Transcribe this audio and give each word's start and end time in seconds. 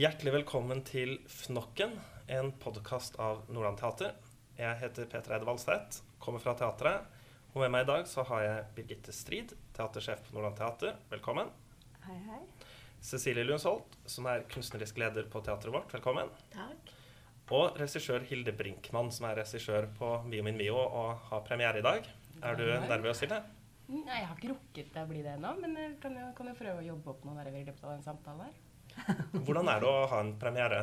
Hjertelig 0.00 0.32
velkommen 0.32 0.78
til 0.86 1.18
Fnokken, 1.28 1.90
en 2.32 2.46
podkast 2.62 3.18
av 3.20 3.42
Nordland 3.52 3.76
Teater. 3.76 4.14
Jeg 4.56 4.78
heter 4.80 5.08
Peter 5.12 5.34
Eide 5.36 5.44
Valstedt, 5.44 5.98
kommer 6.24 6.40
fra 6.40 6.54
teatret. 6.56 7.18
Og 7.50 7.58
med 7.60 7.74
meg 7.74 7.84
i 7.84 7.88
dag 7.90 8.06
så 8.08 8.24
har 8.30 8.40
jeg 8.46 8.62
Birgitte 8.78 9.12
Strid, 9.12 9.52
teatersjef 9.76 10.22
på 10.24 10.38
Nordland 10.38 10.56
Teater. 10.56 10.94
Velkommen. 11.10 11.50
Hei, 12.06 12.16
hei. 12.30 12.40
Cecilie 13.04 13.44
Lundsholt, 13.44 13.98
som 14.08 14.30
er 14.32 14.46
kunstnerisk 14.48 15.02
leder 15.02 15.28
på 15.28 15.44
teatret 15.44 15.76
vårt. 15.76 15.92
Velkommen. 15.98 16.32
Takk. 16.54 16.94
Og 17.58 17.76
regissør 17.82 18.24
Hilde 18.30 18.56
Brinkmann, 18.56 19.12
som 19.12 19.28
er 19.28 19.42
regissør 19.42 19.90
på 20.00 20.14
Mio 20.30 20.48
min 20.48 20.56
Mio 20.62 20.80
og 20.80 21.28
har 21.28 21.44
premiere 21.50 21.84
i 21.84 21.88
dag. 21.90 22.08
Er 22.40 22.56
du 22.56 22.64
nervøs, 22.86 23.20
Hilde? 23.26 23.42
Nei, 23.90 24.22
jeg 24.22 24.32
har 24.32 24.40
ikke 24.40 24.54
rukket 24.54 24.96
å 24.96 25.06
bli 25.12 25.20
det 25.28 25.36
ennå, 25.36 25.52
men 25.60 25.76
jeg 25.76 25.94
kan 26.00 26.16
jo, 26.16 26.32
kan 26.40 26.48
jo 26.54 26.56
prøve 26.56 26.80
å 26.80 26.88
jobbe 26.88 27.12
opp 27.18 27.28
noen 27.28 27.42
nerver 27.42 27.60
i 27.60 27.68
løpet 27.68 27.84
av 27.84 27.98
en 27.98 28.08
samtale 28.08 28.48
her. 28.48 28.58
Hvordan 29.46 29.70
er 29.72 29.82
det 29.82 29.90
å 29.90 30.06
ha 30.10 30.22
en 30.24 30.32
premiere? 30.40 30.80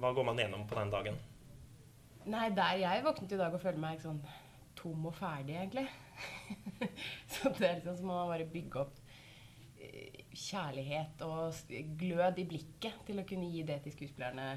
Hva 0.00 0.12
går 0.14 0.26
man 0.28 0.40
gjennom 0.40 0.66
på 0.68 0.78
den 0.78 0.92
dagen? 0.92 1.20
Nei, 2.30 2.48
der 2.56 2.78
jeg 2.80 3.04
våknet 3.04 3.34
i 3.36 3.40
dag 3.40 3.54
og 3.54 3.62
følte 3.62 3.82
meg 3.82 4.02
sånn 4.02 4.20
tom 4.78 5.08
og 5.08 5.16
ferdig, 5.16 5.56
egentlig. 5.60 5.86
så 7.32 7.52
det 7.56 7.66
er 7.68 7.80
liksom 7.80 7.98
som 8.00 8.12
å 8.14 8.22
bare 8.30 8.46
bygge 8.48 8.80
opp 8.80 9.00
eh, 9.80 10.22
kjærlighet 10.32 11.24
og 11.26 11.74
glød 12.00 12.40
i 12.40 12.46
blikket 12.48 13.04
til 13.08 13.20
å 13.20 13.26
kunne 13.28 13.50
gi 13.52 13.64
det 13.66 13.80
til 13.84 13.96
skuespillerne 13.96 14.48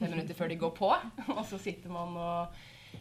fem 0.00 0.12
minutter 0.12 0.36
før 0.36 0.52
de 0.52 0.60
går 0.60 0.76
på. 0.76 0.90
Og 1.38 1.42
så 1.48 1.60
sitter 1.60 1.92
man 1.92 2.16
og 2.20 2.60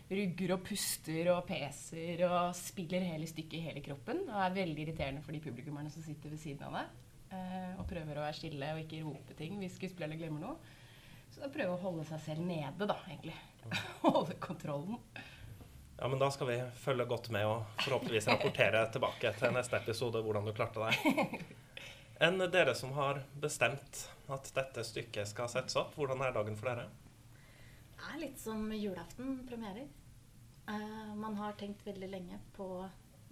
rugger 0.09 0.55
og 0.55 0.63
puster 0.65 1.31
og 1.33 1.45
peser 1.47 2.23
og 2.27 2.51
spiller 2.57 3.05
hele 3.07 3.27
stykket 3.29 3.59
i 3.59 3.65
hele 3.67 3.83
kroppen. 3.85 4.25
Og 4.29 4.41
er 4.45 4.57
veldig 4.61 4.85
irriterende 4.85 5.23
for 5.25 5.35
de 5.35 5.43
publikummerne 5.43 5.91
som 5.93 6.05
sitter 6.05 6.33
ved 6.33 6.41
siden 6.41 6.67
av 6.69 6.79
deg. 6.79 6.97
Eh, 7.35 7.73
Og 7.79 7.87
prøver 7.89 8.17
å 8.17 8.25
være 8.25 8.37
stille 8.37 8.73
og 8.75 8.83
ikke 8.83 9.01
rope 9.05 9.37
ting 9.39 9.57
hvis 9.61 9.77
skuespillerne 9.79 10.19
glemmer 10.19 10.45
noe. 10.45 10.77
Så 11.29 11.43
da 11.43 11.51
prøve 11.53 11.75
å 11.75 11.81
holde 11.83 12.05
seg 12.09 12.23
selv 12.25 12.45
nede, 12.45 12.87
da, 12.89 12.95
egentlig. 13.07 13.35
Holde 14.05 14.37
kontrollen. 14.41 14.97
Ja, 15.99 16.07
men 16.07 16.19
Da 16.19 16.29
skal 16.31 16.47
vi 16.47 16.57
følge 16.79 17.05
godt 17.05 17.27
med 17.35 17.45
og 17.45 17.81
forhåpentligvis 17.83 18.29
rapportere 18.31 18.85
tilbake 18.93 19.33
til 19.37 19.51
neste 19.53 19.77
episode 19.81 20.21
hvordan 20.23 20.47
du 20.47 20.53
klarte 20.55 20.87
deg. 20.87 21.43
Enn 22.25 22.39
dere 22.51 22.73
som 22.75 22.91
har 22.95 23.21
bestemt 23.39 24.05
at 24.31 24.49
dette 24.55 24.83
stykket 24.87 25.29
skal 25.29 25.51
settes 25.51 25.75
opp, 25.79 25.93
hvordan 25.95 26.23
er 26.23 26.33
dagen 26.35 26.57
for 26.59 26.71
dere? 26.71 26.87
Det 27.99 28.09
er 28.13 28.21
litt 28.23 28.39
som 28.39 28.65
julaften 28.71 29.41
premierer. 29.47 29.87
Uh, 30.69 31.15
man 31.19 31.35
har 31.39 31.55
tenkt 31.59 31.85
veldig 31.87 32.09
lenge 32.11 32.39
på 32.55 32.67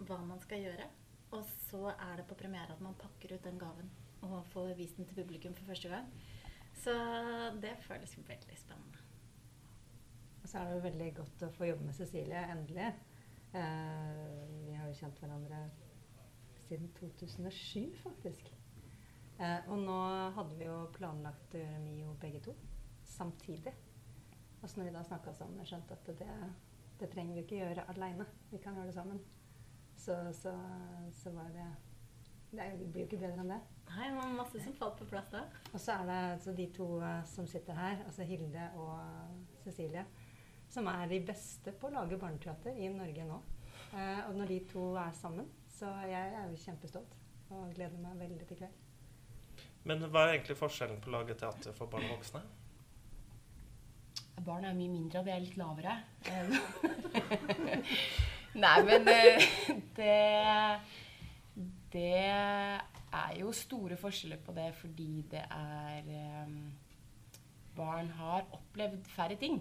hva 0.07 0.19
man 0.23 0.39
skal 0.43 0.63
gjøre. 0.67 0.87
Og 1.36 1.44
så 1.67 1.92
er 1.92 2.20
det 2.20 2.28
på 2.30 2.38
premiere 2.39 2.73
at 2.73 2.83
man 2.83 2.95
pakker 3.00 3.36
ut 3.36 3.44
den 3.44 3.59
gaven 3.59 3.89
og 4.25 4.45
får 4.53 4.73
vist 4.78 4.97
den 4.97 5.06
til 5.06 5.16
publikum 5.16 5.56
for 5.56 5.66
første 5.66 5.92
gang. 5.92 6.08
Så 6.78 6.94
det 7.61 7.75
føles 7.81 8.17
veldig 8.17 8.58
spennende. 8.58 9.03
Og 10.44 10.50
så 10.50 10.59
er 10.59 10.70
det 10.70 10.78
jo 10.78 10.86
veldig 10.86 11.09
godt 11.17 11.44
å 11.44 11.52
få 11.58 11.67
jobbe 11.67 11.89
med 11.89 11.98
Cecilie, 11.98 12.44
endelig. 12.53 12.88
Eh, 13.58 14.22
vi 14.64 14.75
har 14.78 14.88
jo 14.88 14.95
kjent 14.95 15.20
hverandre 15.20 15.59
siden 16.67 16.88
2007, 17.00 17.98
faktisk. 18.03 18.53
Eh, 19.39 19.67
og 19.67 19.83
nå 19.83 19.98
hadde 20.38 20.55
vi 20.58 20.70
jo 20.70 20.78
planlagt 20.95 21.55
å 21.55 21.61
gjøre 21.61 21.81
Mio 21.83 22.16
begge 22.22 22.42
to 22.48 22.55
samtidig. 23.08 23.73
Og 24.61 24.70
så 24.70 24.80
når 24.80 24.89
vi 24.89 24.95
da 24.95 25.03
snakka 25.05 25.33
sammen 25.36 25.67
skjønte 25.67 25.98
at 25.98 26.09
det, 26.22 26.38
det 27.02 27.11
trenger 27.11 27.38
vi 27.38 27.44
ikke 27.45 27.59
gjøre 27.59 27.86
aleine, 27.94 28.25
vi 28.52 28.61
kan 28.64 28.78
gjøre 28.78 28.89
det 28.89 28.98
sammen, 28.98 29.20
så, 29.97 30.15
så, 30.33 30.53
så 31.13 31.33
var 31.35 31.49
det 31.55 31.67
Det 32.52 32.91
blir 32.91 33.03
jo 33.03 33.09
ikke 33.09 33.19
bedre 33.25 33.43
enn 33.43 33.52
det. 33.52 33.59
Nei, 33.89 34.08
det 34.08 34.15
var 34.17 34.37
masse 34.37 34.61
som 34.63 34.75
falt 34.77 34.97
på 34.99 35.08
plass 35.09 35.30
da. 35.33 35.43
Og 35.73 35.81
så 35.81 35.97
er 35.97 36.08
det 36.08 36.21
så 36.43 36.53
de 36.55 36.67
to 36.75 36.87
eh, 37.03 37.21
som 37.27 37.47
sitter 37.49 37.77
her, 37.77 38.02
altså 38.05 38.27
Hilde 38.27 38.69
og 38.80 38.95
Cecilie, 39.63 40.05
som 40.71 40.87
er 40.91 41.07
de 41.11 41.21
beste 41.27 41.73
på 41.75 41.89
å 41.89 41.95
lage 41.97 42.19
barneteater 42.19 42.75
i 42.75 42.89
Norge 42.93 43.27
nå. 43.27 43.39
Eh, 43.93 44.21
og 44.27 44.36
når 44.39 44.53
de 44.53 44.59
to 44.71 44.89
er 44.99 45.15
sammen, 45.15 45.47
så 45.77 45.91
jeg 46.07 46.36
er 46.39 46.52
jo 46.52 46.61
kjempestolt 46.63 47.17
og 47.53 47.73
gleder 47.75 47.99
meg 48.03 48.19
veldig 48.19 48.47
til 48.47 48.63
kveld. 48.63 48.83
Men 49.87 50.03
hva 50.11 50.25
er 50.25 50.36
egentlig 50.36 50.57
forskjellen 50.59 50.99
på 51.03 51.11
å 51.11 51.19
lage 51.19 51.36
teater 51.39 51.75
for 51.75 51.91
barn 51.91 52.07
og 52.09 52.17
voksne? 52.17 52.41
Barn 54.45 54.65
er 54.67 54.75
mye 54.77 54.91
mindre, 54.91 55.21
og 55.21 55.27
de 55.27 55.33
er 55.33 55.43
litt 55.43 55.57
lavere. 55.59 55.93
Nei, 58.57 58.77
men 58.87 59.07
eh, 59.11 59.43
det 59.97 60.13
Det 61.93 62.07
er 62.27 63.35
jo 63.39 63.51
store 63.55 63.97
forskjeller 63.97 64.41
på 64.43 64.53
det 64.57 64.71
fordi 64.75 65.21
det 65.31 65.43
er 65.53 66.09
eh, 66.11 66.55
Barn 67.77 68.09
har 68.17 68.47
opplevd 68.57 69.05
færre 69.13 69.35
ting. 69.37 69.59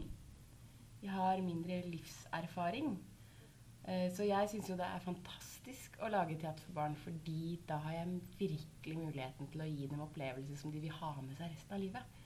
De 1.03 1.09
har 1.13 1.43
mindre 1.45 1.83
livserfaring. 1.91 2.95
Eh, 3.89 4.09
Så 4.17 4.25
jeg 4.25 4.49
syns 4.51 4.71
jo 4.71 4.77
det 4.81 4.87
er 4.89 5.05
fantastisk 5.05 5.99
å 6.01 6.09
lage 6.09 6.39
teater 6.41 6.65
for 6.65 6.73
barn, 6.79 6.97
fordi 6.97 7.61
da 7.69 7.77
har 7.85 7.93
jeg 7.99 8.21
virkelig 8.39 8.97
muligheten 8.99 9.51
til 9.53 9.61
å 9.61 9.69
gi 9.69 9.87
dem 9.93 10.01
opplevelser 10.01 10.57
som 10.57 10.73
de 10.73 10.81
vil 10.81 10.97
ha 11.03 11.13
med 11.21 11.37
seg 11.37 11.53
resten 11.53 11.77
av 11.77 11.81
livet. 11.85 12.17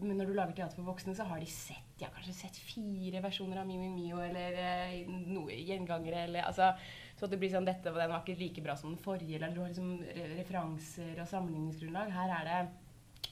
Men 0.00 0.18
når 0.18 0.26
du 0.30 0.34
lager 0.34 0.56
teater 0.56 0.78
for 0.78 0.90
voksne, 0.90 1.14
så 1.14 1.26
har 1.28 1.40
de 1.40 1.46
sett, 1.50 1.90
de 1.98 2.06
har 2.06 2.14
kanskje 2.16 2.34
sett 2.34 2.56
fire 2.58 3.20
versjoner 3.22 3.60
av 3.60 3.68
Mimi 3.68 3.90
Mio 3.92 4.18
eller 4.24 4.56
eh, 4.58 4.96
noe 5.08 5.54
gjengangere. 5.54 6.24
Eller, 6.26 6.48
altså, 6.48 6.72
så 7.18 7.28
det 7.30 7.38
blir 7.38 7.52
sånn 7.52 7.68
dette 7.68 7.92
og 7.92 8.00
den 8.00 8.10
var 8.10 8.24
ikke 8.24 8.40
like 8.40 8.64
bra 8.64 8.74
som 8.78 8.90
den 8.90 9.02
forrige. 9.02 9.38
Eller 9.38 9.54
du 9.54 9.62
har 9.62 9.70
liksom 9.70 10.00
re 10.02 10.32
referanser 10.40 11.20
og 11.22 11.30
sammenligningsgrunnlag. 11.30 12.10
Her 12.14 12.34
er 12.40 12.50
det 12.50 12.64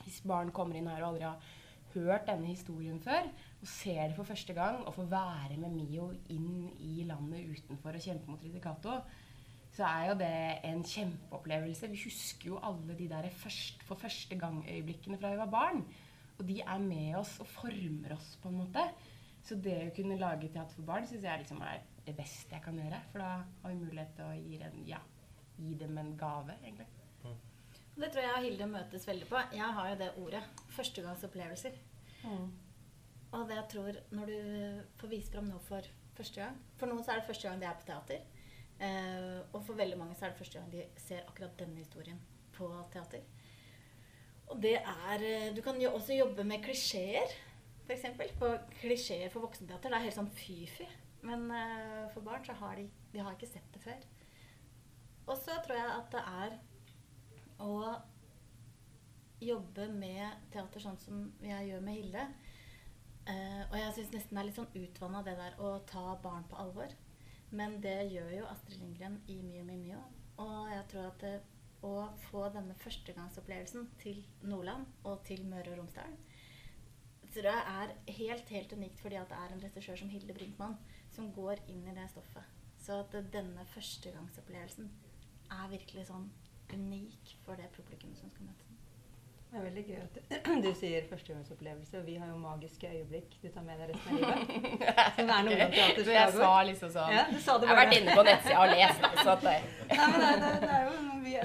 Hvis 0.03 0.23
barn 0.27 0.51
kommer 0.51 0.79
inn 0.79 0.89
her 0.91 1.03
og 1.03 1.13
aldri 1.13 1.27
har 1.29 1.51
hørt 1.93 2.27
denne 2.27 2.49
historien 2.49 3.01
før, 3.03 3.27
og 3.61 3.69
ser 3.69 4.09
det 4.09 4.17
for 4.17 4.27
første 4.27 4.55
gang, 4.57 4.81
og 4.87 4.95
får 4.97 5.11
være 5.11 5.59
med 5.61 5.75
Mio 5.77 6.09
inn 6.33 6.71
i 6.81 7.05
landet 7.07 7.51
utenfor 7.53 7.99
og 7.99 8.03
kjempe 8.07 8.31
mot 8.31 8.43
Ridikato, 8.43 8.97
så 9.73 9.89
er 9.89 10.09
jo 10.11 10.17
det 10.21 10.33
en 10.69 10.83
kjempeopplevelse. 10.85 11.91
Vi 11.93 12.01
husker 12.05 12.51
jo 12.51 12.61
alle 12.65 12.97
de 12.99 13.09
der 13.09 13.29
først, 13.43 13.85
for 13.89 14.01
første 14.01 14.37
gang-øyeblikkene 14.39 15.19
fra 15.21 15.33
vi 15.33 15.41
var 15.41 15.53
barn. 15.53 15.85
Og 16.43 16.49
de 16.49 16.59
er 16.59 16.83
med 16.83 17.15
oss 17.21 17.37
og 17.39 17.47
former 17.47 18.17
oss, 18.17 18.33
på 18.43 18.51
en 18.51 18.59
måte. 18.65 18.83
Så 19.47 19.55
det 19.63 19.77
å 19.85 19.93
kunne 19.95 20.19
lage 20.19 20.51
teater 20.51 20.75
for 20.75 20.87
barn 20.87 21.07
syns 21.07 21.23
jeg 21.27 21.43
liksom 21.45 21.63
er 21.63 21.85
det 22.03 22.17
beste 22.19 22.57
jeg 22.57 22.65
kan 22.65 22.79
gjøre. 22.79 22.99
For 23.13 23.23
da 23.23 23.29
har 23.63 23.71
vi 23.71 23.79
mulighet 23.79 24.17
til 24.19 24.27
å 24.27 24.35
gi, 24.41 24.59
en, 24.67 24.83
ja, 24.89 24.99
gi 25.63 25.77
dem 25.79 26.03
en 26.03 26.13
gave, 26.19 26.59
egentlig. 26.59 26.89
Det 27.93 28.09
tror 28.09 28.25
jeg 28.25 28.35
og 28.35 28.47
Hilde 28.47 28.69
møtes 28.73 29.07
veldig 29.07 29.29
på. 29.29 29.41
Jeg 29.55 29.75
har 29.79 29.91
jo 29.93 29.97
det 30.01 30.11
ordet. 30.19 30.43
Førstegangsopplevelser. 30.75 31.79
Og 33.33 33.45
det 33.49 33.59
jeg 33.59 33.69
tror 33.73 33.99
når 34.17 34.33
du 34.33 34.83
får 35.01 35.13
vise 35.13 35.33
fram 35.33 35.47
noe 35.49 35.63
for 35.65 35.87
første 36.17 36.43
gang 36.43 36.59
For 36.77 36.91
noen 36.91 37.05
så 37.05 37.15
er 37.15 37.23
det 37.23 37.29
første 37.31 37.49
gang 37.49 37.63
de 37.63 37.69
er 37.69 37.79
på 37.79 37.87
teater. 37.89 38.27
Eh, 38.83 39.39
og 39.53 39.61
for 39.63 39.79
veldig 39.79 39.99
mange 40.01 40.17
så 40.19 40.27
er 40.27 40.33
det 40.33 40.41
første 40.43 40.59
gang 40.59 40.73
de 40.73 40.83
ser 40.99 41.23
akkurat 41.29 41.55
denne 41.61 41.79
historien 41.85 42.19
på 42.57 42.69
teater. 42.93 43.23
Og 44.53 44.61
det 44.63 44.77
er 44.79 45.25
eh, 45.25 45.51
Du 45.57 45.63
kan 45.65 45.81
jo 45.81 45.95
også 45.97 46.17
jobbe 46.17 46.45
med 46.45 46.65
klisjeer, 46.65 47.33
f.eks. 47.87 48.05
På 48.39 48.53
klisjeer 48.81 49.33
for 49.33 49.47
voksenteater. 49.47 49.89
Det 49.89 49.99
er 49.99 50.07
helt 50.07 50.19
sånn 50.19 50.35
fy-fy. 50.37 50.89
Men 51.27 51.47
eh, 51.55 52.05
for 52.13 52.25
barn 52.27 52.45
så 52.45 52.57
har 52.59 52.77
de, 52.79 52.89
de 53.13 53.23
har 53.23 53.35
ikke 53.37 53.51
sett 53.51 53.75
det 53.75 53.83
før. 53.85 54.09
Og 55.31 55.37
så 55.39 55.57
tror 55.65 55.79
jeg 55.79 55.93
at 55.97 56.15
det 56.15 56.23
er 56.43 56.57
å 57.63 57.75
jobbe 59.43 59.87
med 59.95 60.49
teater 60.55 60.83
sånn 60.83 60.99
som 61.03 61.23
jeg 61.43 61.71
gjør 61.71 61.85
med 61.87 61.99
Hilde. 61.99 62.27
Eh, 63.31 63.63
og 63.69 63.77
jeg 63.79 63.95
syns 63.97 64.13
nesten 64.17 64.37
det 64.37 64.43
er 64.43 64.49
litt 64.49 64.59
sånn 64.59 64.81
utvanna 64.83 65.23
det 65.27 65.37
der 65.39 65.59
å 65.63 65.77
ta 65.89 66.17
barn 66.23 66.45
på 66.51 66.59
alvor. 66.59 66.95
Men 67.55 67.79
det 67.85 68.11
gjør 68.11 68.31
jo 68.41 68.51
Astrid 68.51 68.81
Lindgren 68.81 69.21
i 69.31 69.39
Mio 69.45 69.65
Mio. 69.67 70.03
Og 70.43 70.71
jeg 70.73 70.85
tror 70.91 71.11
at 71.11 71.23
det, 71.23 71.35
å 71.83 72.09
få 72.29 72.47
denne 72.55 72.77
førstegangsopplevelsen 72.83 73.89
til 74.03 74.23
Nordland 74.47 74.87
og 75.09 75.25
til 75.27 75.43
Møre 75.51 75.75
og 75.75 75.83
Romsdal 75.83 76.15
tror 77.33 77.49
jeg 77.49 77.63
er 77.83 77.93
helt, 78.13 78.49
helt 78.49 78.73
unikt 78.73 79.01
fordi 79.01 79.17
at 79.21 79.31
det 79.31 79.39
er 79.39 79.55
en 79.55 79.63
regissør 79.65 79.97
som 79.97 80.11
Hilde 80.13 80.35
Brinkmann 80.37 80.77
som 81.15 81.31
går 81.37 81.63
inn 81.69 81.87
i 81.89 81.97
det 81.97 82.09
stoffet. 82.13 82.45
Så 82.83 82.99
at 83.05 83.17
denne 83.33 83.65
førstegangsopplevelsen 83.75 84.91
er 85.53 85.71
virkelig 85.71 86.09
sånn 86.11 86.29
unik 86.73 87.37
for 87.45 87.61
det 87.61 87.71
publikummet 87.77 88.21
som 88.21 88.31
skal 88.33 88.49
møte 88.49 88.67
den. 88.67 88.79
Det 89.53 89.59
er 89.61 89.65
veldig 89.67 89.83
gøy 89.85 89.97
at 90.01 90.15
du, 90.17 90.53
du 90.65 90.69
sier 90.81 91.05
førstegangsopplevelse, 91.11 91.99
og 91.99 92.07
vi 92.07 92.15
har 92.17 92.31
jo 92.31 92.39
magiske 92.41 92.89
øyeblikk 92.89 93.35
du 93.43 93.51
tar 93.53 93.67
med 93.67 93.83
deg 93.83 93.91
resten 93.93 94.15
av 94.17 94.39
livet. 94.39 94.95
Som 95.19 95.33
er 95.35 95.43
noe 95.49 95.67
Så 95.99 96.15
jeg 96.15 96.31
sa 96.39 96.53
liksom 96.69 96.95
sånn 96.95 97.13
Ja, 97.13 97.27
Jeg 97.29 97.69
har 97.69 97.81
vært 97.83 97.97
inne 97.99 98.15
på 98.17 98.25
nettsida 98.31 98.63
og 98.63 98.73
lest, 98.73 99.05
så 99.21 99.35
at 99.35 99.45
det 99.45 99.59
Nei, 99.93 100.07
men 100.15 100.25
det, 100.25 100.33
det, 100.41 100.55
det 100.65 100.72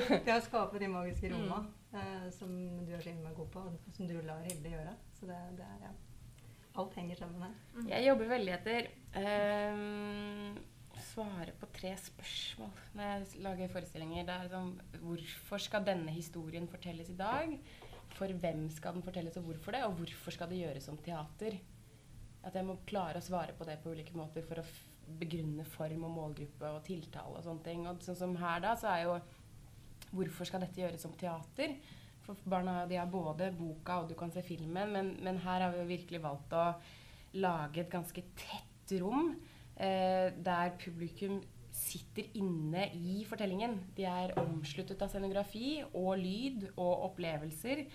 viktig 0.14 0.36
å 0.36 0.46
skape 0.46 0.82
de 0.82 0.90
magiske 0.92 1.32
rommene 1.34 1.98
eh, 1.98 2.30
som 2.36 2.52
du 2.86 2.94
er 2.94 3.04
så 3.04 3.12
innmari 3.14 3.38
god 3.38 3.52
på, 3.54 3.66
og 3.68 3.98
som 3.98 4.10
du 4.10 4.16
lar 4.22 4.46
Hilde 4.48 4.74
gjøre. 4.74 4.96
Så 5.20 5.30
det, 5.30 5.42
det 5.60 5.68
er, 5.68 5.90
ja. 5.90 5.94
Alt 6.78 6.98
henger 7.00 7.18
sammen 7.18 7.42
her. 7.48 7.54
Jeg 7.90 8.06
jobber 8.06 8.28
veldig 8.30 8.52
etter 8.54 8.90
ehm, 9.18 10.58
svare 11.08 11.56
på 11.58 11.70
tre 11.74 11.96
spørsmål 11.98 12.84
når 12.94 13.10
jeg 13.10 13.42
lager 13.48 13.72
forestillinger. 13.74 14.28
Det 14.28 14.36
er 14.36 14.52
sånn 14.52 14.76
Hvorfor 15.02 15.64
skal 15.64 15.88
denne 15.88 16.14
historien 16.14 16.70
fortelles 16.70 17.10
i 17.10 17.18
dag? 17.18 17.56
for 18.16 18.34
hvem 18.42 18.68
skal 18.74 18.98
den 18.98 19.06
fortelles, 19.06 19.38
og 19.38 19.50
hvorfor 19.50 19.76
det, 19.76 19.84
og 19.86 19.98
hvorfor 20.00 20.34
skal 20.34 20.50
det 20.52 20.62
gjøres 20.62 20.88
som 20.90 21.00
teater. 21.04 21.58
At 22.46 22.56
jeg 22.56 22.66
må 22.68 22.78
klare 22.88 23.20
å 23.20 23.26
svare 23.26 23.56
på 23.58 23.68
det 23.68 23.80
på 23.84 23.94
ulike 23.94 24.16
måter 24.18 24.46
for 24.46 24.62
å 24.62 24.68
begrunne 25.20 25.66
form 25.72 26.06
og 26.08 26.16
målgruppe 26.16 26.72
og 26.76 26.84
tiltale 26.88 27.40
og 27.40 27.46
sånne 27.46 27.66
ting. 27.66 27.86
Og 27.90 28.04
sånn 28.06 28.20
som 28.20 28.36
her 28.40 28.64
da, 28.64 28.74
så 28.80 28.92
er 28.94 29.04
jo 29.06 29.18
Hvorfor 30.12 30.48
skal 30.48 30.64
dette 30.64 30.82
gjøres 30.82 31.04
som 31.04 31.16
teater? 31.20 31.76
For 32.26 32.48
barna 32.50 32.82
de 32.90 32.98
har 33.00 33.10
både 33.12 33.52
boka 33.56 34.02
og 34.02 34.10
du 34.10 34.16
kan 34.20 34.32
se 34.34 34.44
filmen, 34.46 34.92
men, 34.94 35.14
men 35.24 35.40
her 35.44 35.64
har 35.64 35.74
vi 35.74 35.84
jo 35.84 35.92
virkelig 35.92 36.24
valgt 36.24 36.56
å 36.56 36.66
lage 37.38 37.84
et 37.84 37.92
ganske 37.92 38.24
tett 38.40 38.96
rom 39.02 39.34
eh, 39.76 40.34
der 40.34 40.74
publikum 40.80 41.40
sitter 41.78 42.28
inne 42.40 42.88
i 42.98 43.22
fortellingen. 43.28 43.78
De 43.96 44.08
er 44.10 44.36
omsluttet 44.42 45.02
av 45.04 45.12
scenografi 45.12 45.78
og 45.94 46.16
lyd 46.20 46.66
og 46.74 47.12
opplevelser. 47.12 47.86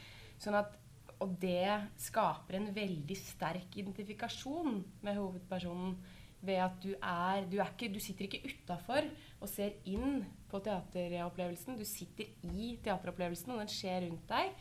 Sånn 0.41 0.57
at, 0.59 0.77
og 1.23 1.35
det 1.43 1.93
skaper 2.01 2.59
en 2.59 2.71
veldig 2.75 3.17
sterk 3.19 3.79
identifikasjon 3.83 4.81
med 5.03 5.19
hovedpersonen 5.19 5.97
ved 6.43 6.61
at 6.65 6.79
du 6.83 6.93
er 6.95 7.47
Du, 7.51 7.59
er 7.59 7.71
ikke, 7.71 7.93
du 7.95 8.01
sitter 8.03 8.27
ikke 8.29 8.43
utafor 8.51 9.09
og 9.43 9.51
ser 9.51 9.75
inn 9.89 10.23
på 10.51 10.61
teateropplevelsen. 10.63 11.79
Du 11.79 11.85
sitter 11.89 12.31
i 12.47 12.77
teateropplevelsen, 12.85 13.55
og 13.55 13.63
den 13.63 13.71
skjer 13.73 14.07
rundt 14.07 14.29
deg. 14.31 14.53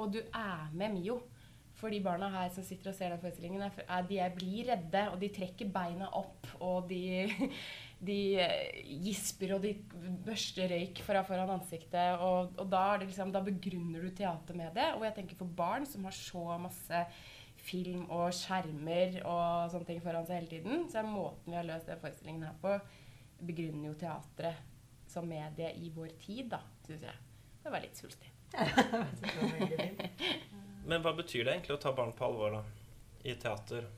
Og 0.00 0.12
du 0.14 0.20
er 0.22 0.70
med 0.72 0.96
Mio. 0.96 1.20
For 1.80 1.92
de 1.92 2.02
barna 2.04 2.28
her 2.28 2.50
som 2.52 2.64
sitter 2.66 2.90
og 2.90 2.96
ser 2.96 3.12
den 3.14 3.22
forestillingen, 3.22 3.62
er, 3.64 4.02
de 4.04 4.18
er, 4.20 4.34
blir 4.36 4.68
redde, 4.68 5.04
og 5.08 5.16
de 5.22 5.30
trekker 5.32 5.70
beina 5.72 6.10
opp, 6.18 6.50
og 6.60 6.90
de, 6.90 7.24
de 8.10 8.18
gisper, 9.06 9.54
og 9.56 9.64
de 9.64 9.72
børster 10.26 10.68
røyk 10.74 11.00
fra 11.06 11.24
foran 11.24 11.54
ansiktet. 11.56 12.20
Og, 12.20 12.52
og 12.60 12.68
da, 12.72 12.84
liksom, 13.00 13.32
da, 13.32 13.42
begrunner 13.46 14.04
du 14.04 14.12
teater 14.12 14.58
med 14.60 14.74
det. 14.76 14.90
Og 14.98 15.06
jeg 15.08 15.16
tenker 15.22 15.40
for 15.40 15.60
barn 15.62 15.88
som 15.88 16.04
har 16.08 16.16
så 16.16 16.44
masse 16.60 17.04
film 17.64 18.06
og 18.08 18.30
skjermer 18.34 19.20
og 19.22 19.70
sånne 19.72 19.88
ting 19.88 20.02
foran 20.04 20.26
seg 20.26 20.40
hele 20.40 20.52
tiden, 20.54 20.84
så 20.90 21.02
er 21.02 21.08
måten 21.08 21.52
vi 21.52 21.58
har 21.58 21.68
løst 21.68 21.90
den 21.90 22.02
forestillingen 22.02 22.48
her 22.48 22.58
på, 22.62 22.74
begrunner 23.40 23.90
jo 23.90 23.96
teatret 24.00 24.66
som 25.10 25.28
medie 25.28 25.72
i 25.82 25.90
vår 25.94 26.12
tid, 26.22 26.50
da, 26.52 26.60
syns 26.86 27.08
jeg. 27.08 27.16
Det 27.60 27.72
var 27.72 27.82
litt 27.82 27.98
svulstig. 27.98 28.30
Men 30.90 31.02
hva 31.04 31.12
betyr 31.14 31.44
det 31.44 31.56
egentlig 31.56 31.76
å 31.76 31.82
ta 31.82 31.92
barn 31.94 32.12
på 32.16 32.26
alvor 32.26 32.50
da, 32.58 32.62
i 33.26 33.34
teater? 33.38 33.88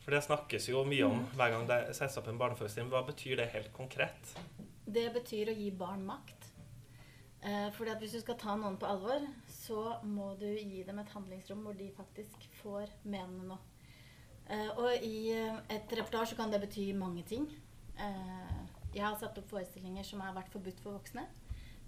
For 0.00 0.14
det 0.14 0.22
snakkes 0.26 0.68
jo 0.70 0.82
mye 0.88 1.06
om 1.06 1.18
mm. 1.20 1.30
hver 1.38 1.54
gang 1.54 1.64
det 1.68 1.78
settes 1.94 2.18
opp 2.20 2.28
en 2.32 2.40
barneforestilling. 2.40 2.90
Hva 2.92 3.02
betyr 3.06 3.34
det 3.40 3.52
helt 3.54 3.72
konkret? 3.76 4.34
Det 4.90 5.08
betyr 5.14 5.52
å 5.52 5.56
gi 5.56 5.70
barn 5.76 6.02
makt. 6.06 6.39
Eh, 7.42 7.72
fordi 7.72 7.90
at 7.90 7.98
Hvis 7.98 8.12
du 8.12 8.20
skal 8.20 8.36
ta 8.38 8.54
noen 8.56 8.76
på 8.76 8.86
alvor, 8.86 9.24
så 9.48 9.96
må 10.04 10.34
du 10.40 10.46
gi 10.46 10.82
dem 10.84 10.98
et 11.00 11.12
handlingsrom 11.14 11.62
hvor 11.64 11.72
de 11.72 11.90
faktisk 11.96 12.48
får 12.60 12.92
mene 13.04 13.46
noe. 13.48 13.58
Eh, 14.50 14.68
og 14.76 15.04
i 15.06 15.30
et 15.32 15.94
repertoar 15.96 16.28
så 16.28 16.36
kan 16.36 16.52
det 16.52 16.60
bety 16.60 16.90
mange 16.92 17.22
ting. 17.22 17.46
Eh, 17.96 18.60
jeg 18.92 19.06
har 19.06 19.16
satt 19.16 19.38
opp 19.38 19.48
forestillinger 19.48 20.04
som 20.04 20.20
har 20.20 20.34
vært 20.36 20.52
forbudt 20.52 20.82
for 20.84 20.98
voksne. 20.98 21.26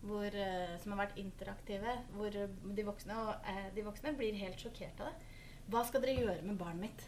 Hvor, 0.03 0.35
som 0.83 0.93
har 0.93 1.05
vært 1.05 1.19
interaktive. 1.19 1.93
Hvor 2.17 2.31
de 2.35 2.85
voksne, 2.85 3.19
og, 3.23 3.51
de 3.77 3.85
voksne, 3.87 4.17
blir 4.19 4.35
helt 4.35 4.59
sjokkert 4.59 4.99
av 4.99 5.13
det. 5.13 5.37
Hva 5.71 5.85
skal 5.87 6.03
dere 6.03 6.17
gjøre 6.17 6.43
med 6.43 6.59
barnet 6.59 6.89
mitt? 6.89 7.05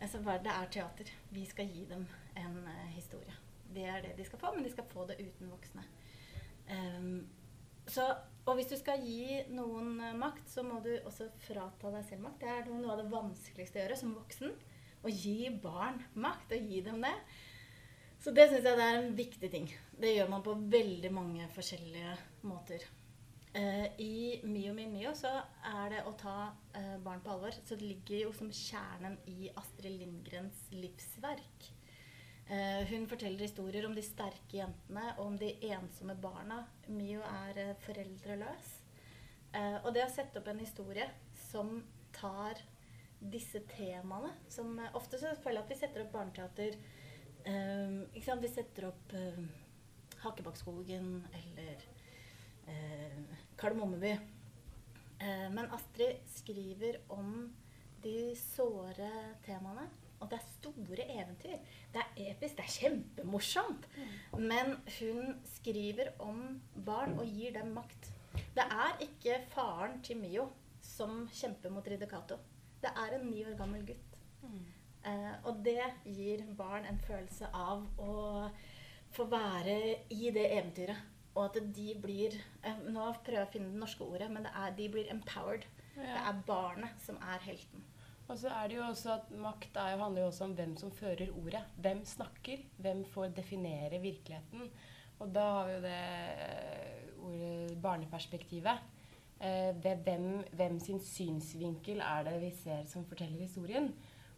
Altså, 0.00 0.20
det 0.20 0.52
er 0.52 0.68
teater. 0.68 1.12
Vi 1.30 1.46
skal 1.48 1.70
gi 1.72 1.86
dem 1.88 2.04
en 2.36 2.58
historie. 2.92 3.32
Det 3.72 3.86
er 3.88 4.02
det 4.04 4.18
de 4.18 4.24
skal 4.24 4.38
få, 4.42 4.52
men 4.52 4.64
de 4.64 4.74
skal 4.74 4.84
få 4.90 5.06
det 5.08 5.16
uten 5.22 5.48
voksne. 5.48 5.86
Um, 6.68 7.24
så, 7.90 8.06
og 8.46 8.58
hvis 8.58 8.70
du 8.70 8.76
skal 8.78 9.02
gi 9.06 9.42
noen 9.54 9.96
makt, 10.20 10.48
så 10.50 10.64
må 10.66 10.80
du 10.84 10.92
også 10.98 11.28
frata 11.46 11.92
deg 11.94 12.06
selv 12.08 12.26
makt. 12.26 12.42
Det 12.42 12.52
er 12.52 12.70
noe 12.70 12.94
av 12.94 13.02
det 13.02 13.10
vanskeligste 13.12 13.80
å 13.80 13.84
gjøre 13.84 14.00
som 14.00 14.16
voksen. 14.16 14.56
Å 15.06 15.12
gi 15.12 15.50
barn 15.62 16.00
makt, 16.18 16.56
og 16.56 16.70
gi 16.70 16.82
dem 16.86 17.02
det. 17.04 17.14
Så 18.22 18.32
det 18.34 18.48
syns 18.50 18.64
jeg 18.66 18.78
det 18.78 18.86
er 18.90 19.00
en 19.00 19.16
viktig 19.16 19.50
ting. 19.52 19.66
Det 19.94 20.14
gjør 20.16 20.30
man 20.32 20.44
på 20.46 20.56
veldig 20.72 21.10
mange 21.14 21.48
forskjellige 21.54 22.16
måter. 22.48 22.82
Eh, 23.56 23.86
I 24.02 24.40
Mio 24.44 24.74
min 24.76 24.92
mio 24.92 25.14
så 25.16 25.30
er 25.64 25.92
det 25.94 26.02
å 26.08 26.12
ta 26.18 26.36
eh, 26.76 26.96
barn 27.04 27.22
på 27.24 27.32
alvor. 27.32 27.54
Så 27.64 27.78
det 27.78 27.88
ligger 27.92 28.26
jo 28.26 28.34
som 28.36 28.50
kjernen 28.52 29.16
i 29.30 29.50
Astrid 29.54 30.00
Lindgrens 30.00 30.66
livsverk. 30.74 31.70
Uh, 32.46 32.82
hun 32.86 33.08
forteller 33.10 33.42
historier 33.42 33.88
om 33.88 33.94
de 33.96 34.04
sterke 34.06 34.60
jentene 34.60 35.08
og 35.16 35.24
om 35.24 35.38
de 35.40 35.48
ensomme 35.66 36.14
barna. 36.22 36.60
Mio 36.88 37.24
er 37.26 37.74
foreldreløs. 37.82 38.72
og 39.56 39.92
det 39.94 40.02
å 40.04 40.12
sette 40.12 40.38
opp 40.38 40.48
en 40.52 40.60
historie 40.60 41.06
som 41.46 41.78
tar 42.12 42.60
disse 43.32 43.62
temaene 43.70 44.28
som 44.52 44.74
Ofte 44.98 45.16
så 45.18 45.32
føler 45.40 45.62
jeg 45.62 45.64
at 45.64 45.70
vi 45.72 45.78
setter 45.80 46.04
opp 46.04 46.12
barneteater? 46.12 46.76
Vi 48.42 48.50
setter 48.52 48.88
opp 48.90 49.14
Hakebakkskogen 50.20 51.08
eller 51.40 51.84
eh, 52.68 53.20
Kardemommeby. 53.56 54.12
Men 55.56 55.70
Astrid 55.72 56.26
skriver 56.28 56.98
om 57.08 57.46
de 58.04 58.18
såre 58.36 59.10
temaene. 59.46 59.86
Og 60.20 60.30
det 60.30 60.38
er 60.38 60.52
store 60.56 61.06
eventyr. 61.12 61.56
Det 61.92 62.02
er 62.02 62.30
episk, 62.30 62.56
det 62.56 62.64
er 62.64 62.74
kjempemorsomt. 62.76 63.88
Men 64.38 64.76
hun 64.98 65.34
skriver 65.56 66.14
om 66.24 66.60
barn 66.86 67.18
og 67.18 67.26
gir 67.26 67.52
dem 67.58 67.74
makt. 67.76 68.12
Det 68.56 68.64
er 68.64 68.96
ikke 69.04 69.40
faren 69.52 70.00
til 70.04 70.20
Mio 70.20 70.48
som 70.84 71.26
kjemper 71.32 71.72
mot 71.72 71.88
Ridder 71.88 72.08
Cato. 72.08 72.38
Det 72.82 72.92
er 72.96 73.16
en 73.16 73.28
ni 73.30 73.44
år 73.44 73.56
gammel 73.58 73.84
gutt. 73.86 74.18
Mm. 74.42 74.64
Eh, 75.06 75.34
og 75.44 75.60
det 75.64 75.82
gir 76.04 76.44
barn 76.58 76.86
en 76.88 76.98
følelse 77.06 77.48
av 77.54 77.84
å 78.02 78.48
få 79.16 79.26
være 79.30 79.76
i 80.10 80.32
det 80.34 80.46
eventyret. 80.50 81.12
Og 81.36 81.50
at 81.50 81.58
de 81.76 81.90
blir 82.00 82.32
eh, 82.64 82.78
Nå 82.88 83.10
prøver 83.24 83.42
jeg 83.42 83.48
å 83.48 83.52
finne 83.52 83.72
det 83.74 83.82
norske 83.82 84.06
ordet, 84.06 84.30
men 84.32 84.46
det 84.46 84.52
er, 84.56 84.72
de 84.78 84.88
blir 84.92 85.12
empowered. 85.12 85.66
Ja. 85.96 86.02
Det 86.02 86.22
er 86.30 86.40
barnet 86.48 87.04
som 87.04 87.20
er 87.20 87.44
helten. 87.44 87.84
Og 88.26 88.38
så 88.40 88.50
er 88.50 88.68
det 88.68 88.78
jo 88.78 88.88
også 88.88 89.12
at 89.14 89.30
Makt 89.38 89.78
er, 89.78 89.96
handler 90.00 90.24
jo 90.24 90.30
også 90.32 90.48
om 90.48 90.56
hvem 90.58 90.74
som 90.76 90.90
fører 90.90 91.30
ordet. 91.30 91.62
Hvem 91.78 92.02
snakker? 92.04 92.64
Hvem 92.82 93.04
får 93.12 93.34
definere 93.36 94.00
virkeligheten? 94.02 94.66
Og 95.18 95.30
da 95.34 95.44
har 95.52 95.68
vi 95.68 95.76
jo 95.76 95.84
det 95.84 96.00
eh, 96.46 97.06
ordet 97.28 97.78
barneperspektivet. 97.82 98.82
Eh, 99.40 99.70
hvem, 99.84 100.28
hvem 100.56 100.80
sin 100.80 101.00
synsvinkel 101.00 102.00
er 102.00 102.26
det 102.26 102.36
vi 102.42 102.50
ser 102.56 102.84
som 102.90 103.06
forteller 103.06 103.46
historien? 103.46 103.92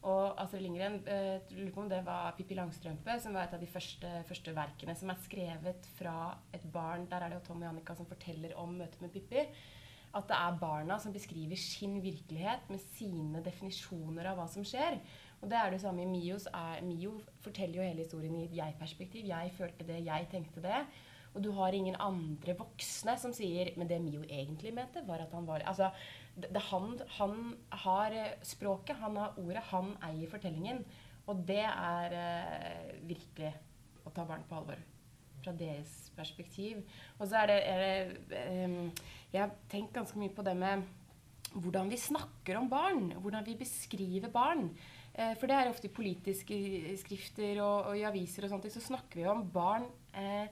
Og 0.06 0.36
Astrid 0.38 0.62
Lindgren 0.62 1.00
eh, 1.10 1.40
lurer 1.56 1.72
på 1.74 1.82
om 1.82 1.88
det 1.90 2.04
var 2.06 2.36
Pippi 2.36 2.54
Langstrømpe, 2.54 3.16
som 3.22 3.34
var 3.34 3.48
et 3.48 3.56
av 3.56 3.62
de 3.62 3.70
første, 3.70 4.12
første, 4.28 4.54
verkene 4.54 4.94
som 4.98 5.10
er 5.10 5.24
skrevet 5.24 5.88
fra 5.98 6.36
et 6.54 6.62
barn. 6.72 7.08
Der 7.10 7.24
er 7.24 7.32
det 7.32 7.40
jo 7.40 7.46
Tom 7.48 7.64
og 7.64 7.66
Jannika 7.66 7.96
som 7.98 8.06
forteller 8.06 8.54
om 8.60 8.76
møtet 8.78 9.02
med 9.02 9.10
Pippi. 9.16 9.48
At 10.16 10.28
det 10.30 10.36
er 10.38 10.60
barna 10.60 10.96
som 11.02 11.12
beskriver 11.12 11.58
sin 11.60 11.98
virkelighet 12.02 12.70
med 12.72 12.80
sine 12.96 13.42
definisjoner 13.44 14.30
av 14.30 14.38
hva 14.40 14.46
som 14.50 14.64
skjer. 14.66 14.96
Og 15.42 15.50
det 15.50 15.58
er 15.58 15.70
det 15.70 15.82
samme 15.82 16.02
i 16.02 16.08
Mios. 16.08 16.48
Er, 16.50 16.80
Mio 16.86 17.18
forteller 17.44 17.78
jo 17.78 17.86
hele 17.86 18.06
historien 18.06 18.34
i 18.38 18.46
et 18.46 18.56
jeg-perspektiv. 18.56 19.28
Jeg 19.28 19.52
følte 19.58 19.86
det, 19.86 20.00
jeg 20.06 20.28
tenkte 20.32 20.64
det. 20.64 20.80
Og 21.36 21.44
du 21.44 21.50
har 21.54 21.76
ingen 21.76 21.98
andre 22.00 22.54
voksne 22.56 23.12
som 23.20 23.34
sier 23.36 23.74
Men 23.76 23.90
det 23.90 24.00
Mio 24.00 24.22
egentlig 24.24 24.72
mente, 24.74 25.04
var 25.06 25.20
at 25.22 25.34
han 25.36 25.46
var 25.46 25.62
Altså, 25.68 25.90
det, 26.34 26.48
det, 26.54 26.62
han, 26.70 26.98
han, 27.18 27.54
har 27.84 28.16
eh, 28.16 28.36
språket, 28.42 28.96
han 28.96 29.16
har 29.20 29.36
ordet, 29.36 29.62
han 29.70 29.94
eier 30.08 30.30
fortellingen. 30.30 30.84
Og 31.28 31.44
det 31.46 31.64
er 31.68 32.14
eh, 32.16 32.94
virkelig 33.06 33.52
å 34.06 34.14
ta 34.14 34.24
barn 34.24 34.46
på 34.48 34.56
alvor 34.56 34.80
fra 35.42 35.54
deres 35.56 36.12
perspektiv. 36.16 36.82
Og 37.18 37.28
så 37.28 37.42
er 37.42 37.50
det, 37.50 37.58
er 37.64 37.82
det 38.30 38.44
um, 38.64 38.92
Jeg 39.32 39.42
har 39.44 39.56
tenkt 39.70 39.94
ganske 39.96 40.18
mye 40.18 40.34
på 40.34 40.44
det 40.46 40.56
med 40.58 40.86
hvordan 41.54 41.90
vi 41.90 41.96
snakker 42.00 42.58
om 42.60 42.68
barn. 42.70 43.12
Hvordan 43.22 43.46
vi 43.46 43.56
beskriver 43.58 44.32
barn. 44.32 44.68
Eh, 45.18 45.34
for 45.38 45.50
det 45.50 45.56
er 45.56 45.70
ofte 45.70 45.88
i 45.88 45.94
politiske 45.94 46.56
skrifter 47.00 47.62
og, 47.64 47.90
og, 47.90 47.94
i 47.98 48.06
aviser 48.06 48.44
og 48.44 48.52
sånne 48.52 48.66
ting, 48.66 48.74
så 48.76 48.84
snakker 48.84 49.18
vi 49.18 49.26
om 49.30 49.46
barn 49.50 49.88
eh, 50.14 50.46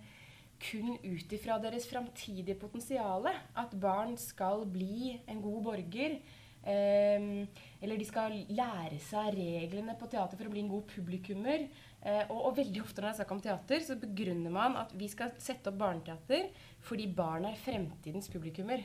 kun 0.63 0.97
ut 1.05 1.35
ifra 1.37 1.59
deres 1.63 1.87
framtidige 1.91 2.59
potensial. 2.59 3.29
At 3.55 3.77
barn 3.81 4.17
skal 4.21 4.65
bli 4.73 5.15
en 5.29 5.43
god 5.45 5.63
borger. 5.69 6.19
Eh, 6.67 7.47
eller 7.81 8.01
de 8.01 8.07
skal 8.09 8.35
lære 8.51 8.99
seg 9.05 9.37
reglene 9.37 9.95
på 9.99 10.09
teater 10.11 10.39
for 10.39 10.49
å 10.49 10.53
bli 10.53 10.65
en 10.65 10.73
god 10.73 10.89
publikummer. 10.91 11.69
Eh, 12.03 12.25
og, 12.27 12.41
og, 12.41 12.53
veldig 12.59 12.83
ofte 12.83 13.03
når 13.03 13.09
det 13.09 13.13
er 13.13 13.19
snakk 13.21 13.35
om 13.37 13.43
teater, 13.45 13.85
så 13.87 13.99
begrunner 14.03 14.55
man 14.55 14.79
at 14.81 14.95
vi 14.99 15.09
skal 15.11 15.35
sette 15.43 15.71
opp 15.71 15.79
barneteater 15.81 16.51
fordi 16.87 17.09
barn 17.15 17.47
er 17.49 17.59
fremtidens 17.61 18.31
publikummer. 18.33 18.83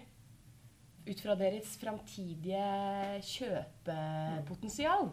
Ut 1.07 1.21
fra 1.23 1.33
deres 1.38 1.73
framtidige 1.81 2.65
kjøpepotensial. 3.25 5.09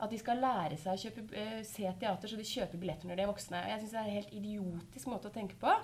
At 0.00 0.12
de 0.12 0.18
skal 0.20 0.40
lære 0.40 0.76
seg 0.80 0.96
å 0.96 1.00
kjøpe, 1.00 1.24
uh, 1.32 1.58
se 1.68 1.88
teater 2.00 2.30
så 2.30 2.36
de 2.36 2.46
kjøper 2.48 2.80
billetter 2.80 3.08
når 3.08 3.18
de 3.18 3.24
er 3.24 3.28
voksne. 3.28 3.60
Og 3.64 3.72
Jeg 3.72 3.82
synes 3.82 3.92
Det 3.92 4.00
er 4.00 4.08
en 4.08 4.18
helt 4.18 4.36
idiotisk 4.36 5.10
måte 5.12 5.28
å 5.28 5.34
tenke 5.34 5.56
på. 5.60 5.74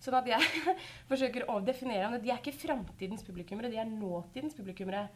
Sånn 0.00 0.16
at 0.16 0.28
jeg 0.30 0.76
forsøker 1.10 1.48
å 1.52 1.58
definere 1.64 2.08
dem. 2.08 2.20
De 2.24 2.32
er 2.32 2.40
ikke 2.40 2.56
framtidens 2.56 3.24
publikummere, 3.26 3.72
de 3.72 3.80
er 3.80 3.88
nåtidens 3.88 4.56
publikummere. 4.56 5.08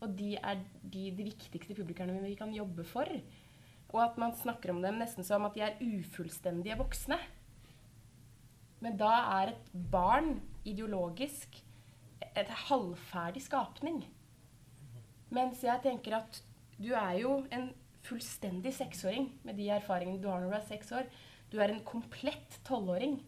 Og 0.00 0.14
de 0.16 0.34
er 0.36 0.60
de, 0.82 1.10
de 1.12 1.24
viktigste 1.26 1.76
publikummerne 1.76 2.24
vi 2.24 2.36
kan 2.38 2.52
jobbe 2.54 2.84
for. 2.88 3.08
Og 3.90 4.00
at 4.04 4.16
man 4.20 4.36
snakker 4.38 4.72
om 4.72 4.80
dem 4.82 5.00
nesten 5.00 5.26
som 5.26 5.44
at 5.48 5.56
de 5.56 5.64
er 5.66 5.80
ufullstendige 5.82 6.78
voksne. 6.80 7.18
Men 8.80 8.96
da 9.00 9.10
er 9.40 9.52
et 9.52 9.74
barn 9.92 10.38
ideologisk 10.64 11.60
et 12.36 12.50
halvferdig 12.68 13.42
skapning. 13.44 14.00
Mens 15.34 15.62
jeg 15.64 15.82
tenker 15.84 16.18
at 16.20 16.40
du 16.80 16.92
er 16.96 17.18
jo 17.20 17.40
en 17.52 17.70
fullstendig 18.06 18.72
seksåring 18.74 19.28
med 19.44 19.58
de 19.60 19.68
erfaringene 19.74 20.22
du 20.22 20.30
har 20.30 20.40
når 20.40 20.54
du 20.54 20.58
er 20.58 20.68
seks 20.70 20.92
år. 20.96 21.08
Du 21.52 21.58
er 21.60 21.72
en 21.72 21.84
komplett 21.84 22.60
tolvåring 22.66 23.18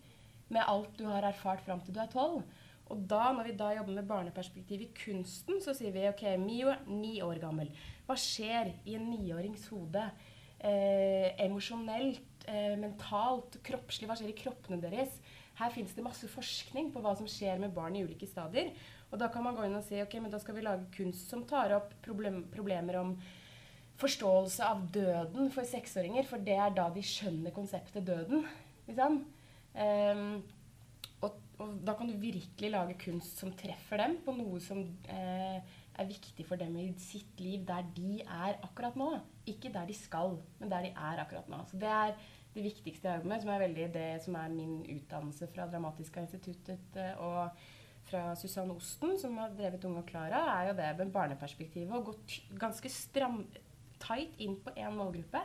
med 0.52 0.64
alt 0.66 0.92
du 0.98 1.06
har 1.08 1.24
erfart 1.26 1.62
fram 1.66 1.82
til 1.82 1.94
du 1.94 2.00
er 2.02 2.12
tolv. 2.12 2.42
Og 2.90 3.04
da, 3.08 3.30
når 3.32 3.48
vi 3.48 3.56
da 3.56 3.70
jobber 3.76 3.96
med 3.96 4.08
barneperspektiv 4.08 4.82
i 4.84 4.90
kunsten, 4.96 5.60
så 5.64 5.74
sier 5.76 5.94
vi 5.94 6.08
ok, 6.08 6.24
Mio 6.42 6.72
er 6.72 6.82
ni 6.90 7.14
år 7.24 7.40
gammel. 7.42 7.70
Hva 8.08 8.16
skjer 8.18 8.72
i 8.88 8.96
en 8.98 9.06
niårings 9.12 9.68
hode? 9.72 10.02
Eh, 10.62 11.30
emosjonelt, 11.42 12.46
eh, 12.46 12.74
mentalt, 12.78 13.60
kroppslig. 13.64 14.08
Hva 14.10 14.18
skjer 14.18 14.34
i 14.34 14.38
kroppene 14.38 14.80
deres? 14.82 15.16
Her 15.58 15.72
fins 15.74 15.94
det 15.96 16.04
masse 16.04 16.28
forskning 16.28 16.90
på 16.92 17.00
hva 17.02 17.14
som 17.18 17.28
skjer 17.28 17.60
med 17.62 17.74
barn 17.74 17.96
i 17.96 18.04
ulike 18.04 18.28
stadier. 18.28 18.72
Og 19.12 19.18
da 19.20 19.28
kan 19.28 19.44
man 19.44 19.56
gå 19.56 19.66
inn 19.66 19.76
og 19.76 19.84
si 19.84 20.00
ok, 20.00 20.18
men 20.24 20.32
da 20.32 20.40
skal 20.40 20.56
vi 20.56 20.64
lage 20.64 20.88
kunst 20.94 21.32
som 21.32 21.44
tar 21.48 21.74
opp 21.76 21.92
problem, 22.04 22.44
problemer 22.52 22.98
om 23.02 23.16
forståelse 24.00 24.64
av 24.66 24.86
døden 24.94 25.50
for 25.52 25.68
seksåringer, 25.68 26.24
for 26.26 26.42
det 26.42 26.56
er 26.56 26.72
da 26.74 26.88
de 26.90 27.04
skjønner 27.04 27.54
konseptet 27.54 28.06
døden. 28.08 28.46
Liksom. 28.88 29.20
Um, 29.76 30.24
og, 31.60 31.74
da 31.84 31.94
kan 31.98 32.08
du 32.08 32.16
virkelig 32.20 32.70
lage 32.72 32.98
kunst 33.00 33.40
som 33.42 33.52
treffer 33.56 34.00
dem 34.00 34.18
på 34.24 34.34
noe 34.36 34.60
som 34.62 34.82
eh, 35.10 35.58
er 35.92 36.08
viktig 36.08 36.46
for 36.48 36.60
dem 36.60 36.76
i 36.80 36.86
sitt 37.00 37.40
liv 37.42 37.66
der 37.68 37.84
de 37.96 38.22
er 38.22 38.60
akkurat 38.64 38.96
nå. 38.98 39.10
Ikke 39.50 39.72
der 39.74 39.88
de 39.88 39.96
skal, 39.96 40.38
men 40.60 40.72
der 40.72 40.88
de 40.88 40.94
er 40.94 41.22
akkurat 41.22 41.50
nå. 41.52 41.60
Så 41.68 41.80
det 41.80 41.92
er 41.92 42.16
det 42.52 42.64
viktigste 42.66 43.08
jeg 43.08 43.20
jobber 43.20 43.32
med, 43.32 43.44
som 43.44 43.52
er 43.52 43.62
veldig 43.64 43.86
det 43.94 44.08
som 44.24 44.36
er 44.40 44.52
min 44.52 44.74
utdannelse 44.84 45.48
fra 45.54 45.68
Dramatiska 45.70 46.24
instituttet 46.24 47.00
eh, 47.00 47.14
og 47.20 47.62
fra 48.08 48.32
Susanne 48.36 48.74
Osten, 48.74 49.14
som 49.20 49.36
har 49.38 49.52
drevet 49.56 49.84
Unge 49.86 50.02
og 50.02 50.08
Klara, 50.08 50.42
er 50.56 50.70
jo 50.70 50.78
det 50.80 50.88
med 50.98 51.12
barneperspektivet. 51.14 51.92
Å 51.94 52.02
gå 52.04 52.16
ganske 52.60 52.90
stram, 52.92 53.44
tight 54.02 54.40
inn 54.42 54.56
på 54.60 54.74
én 54.74 54.96
målgruppe. 54.96 55.42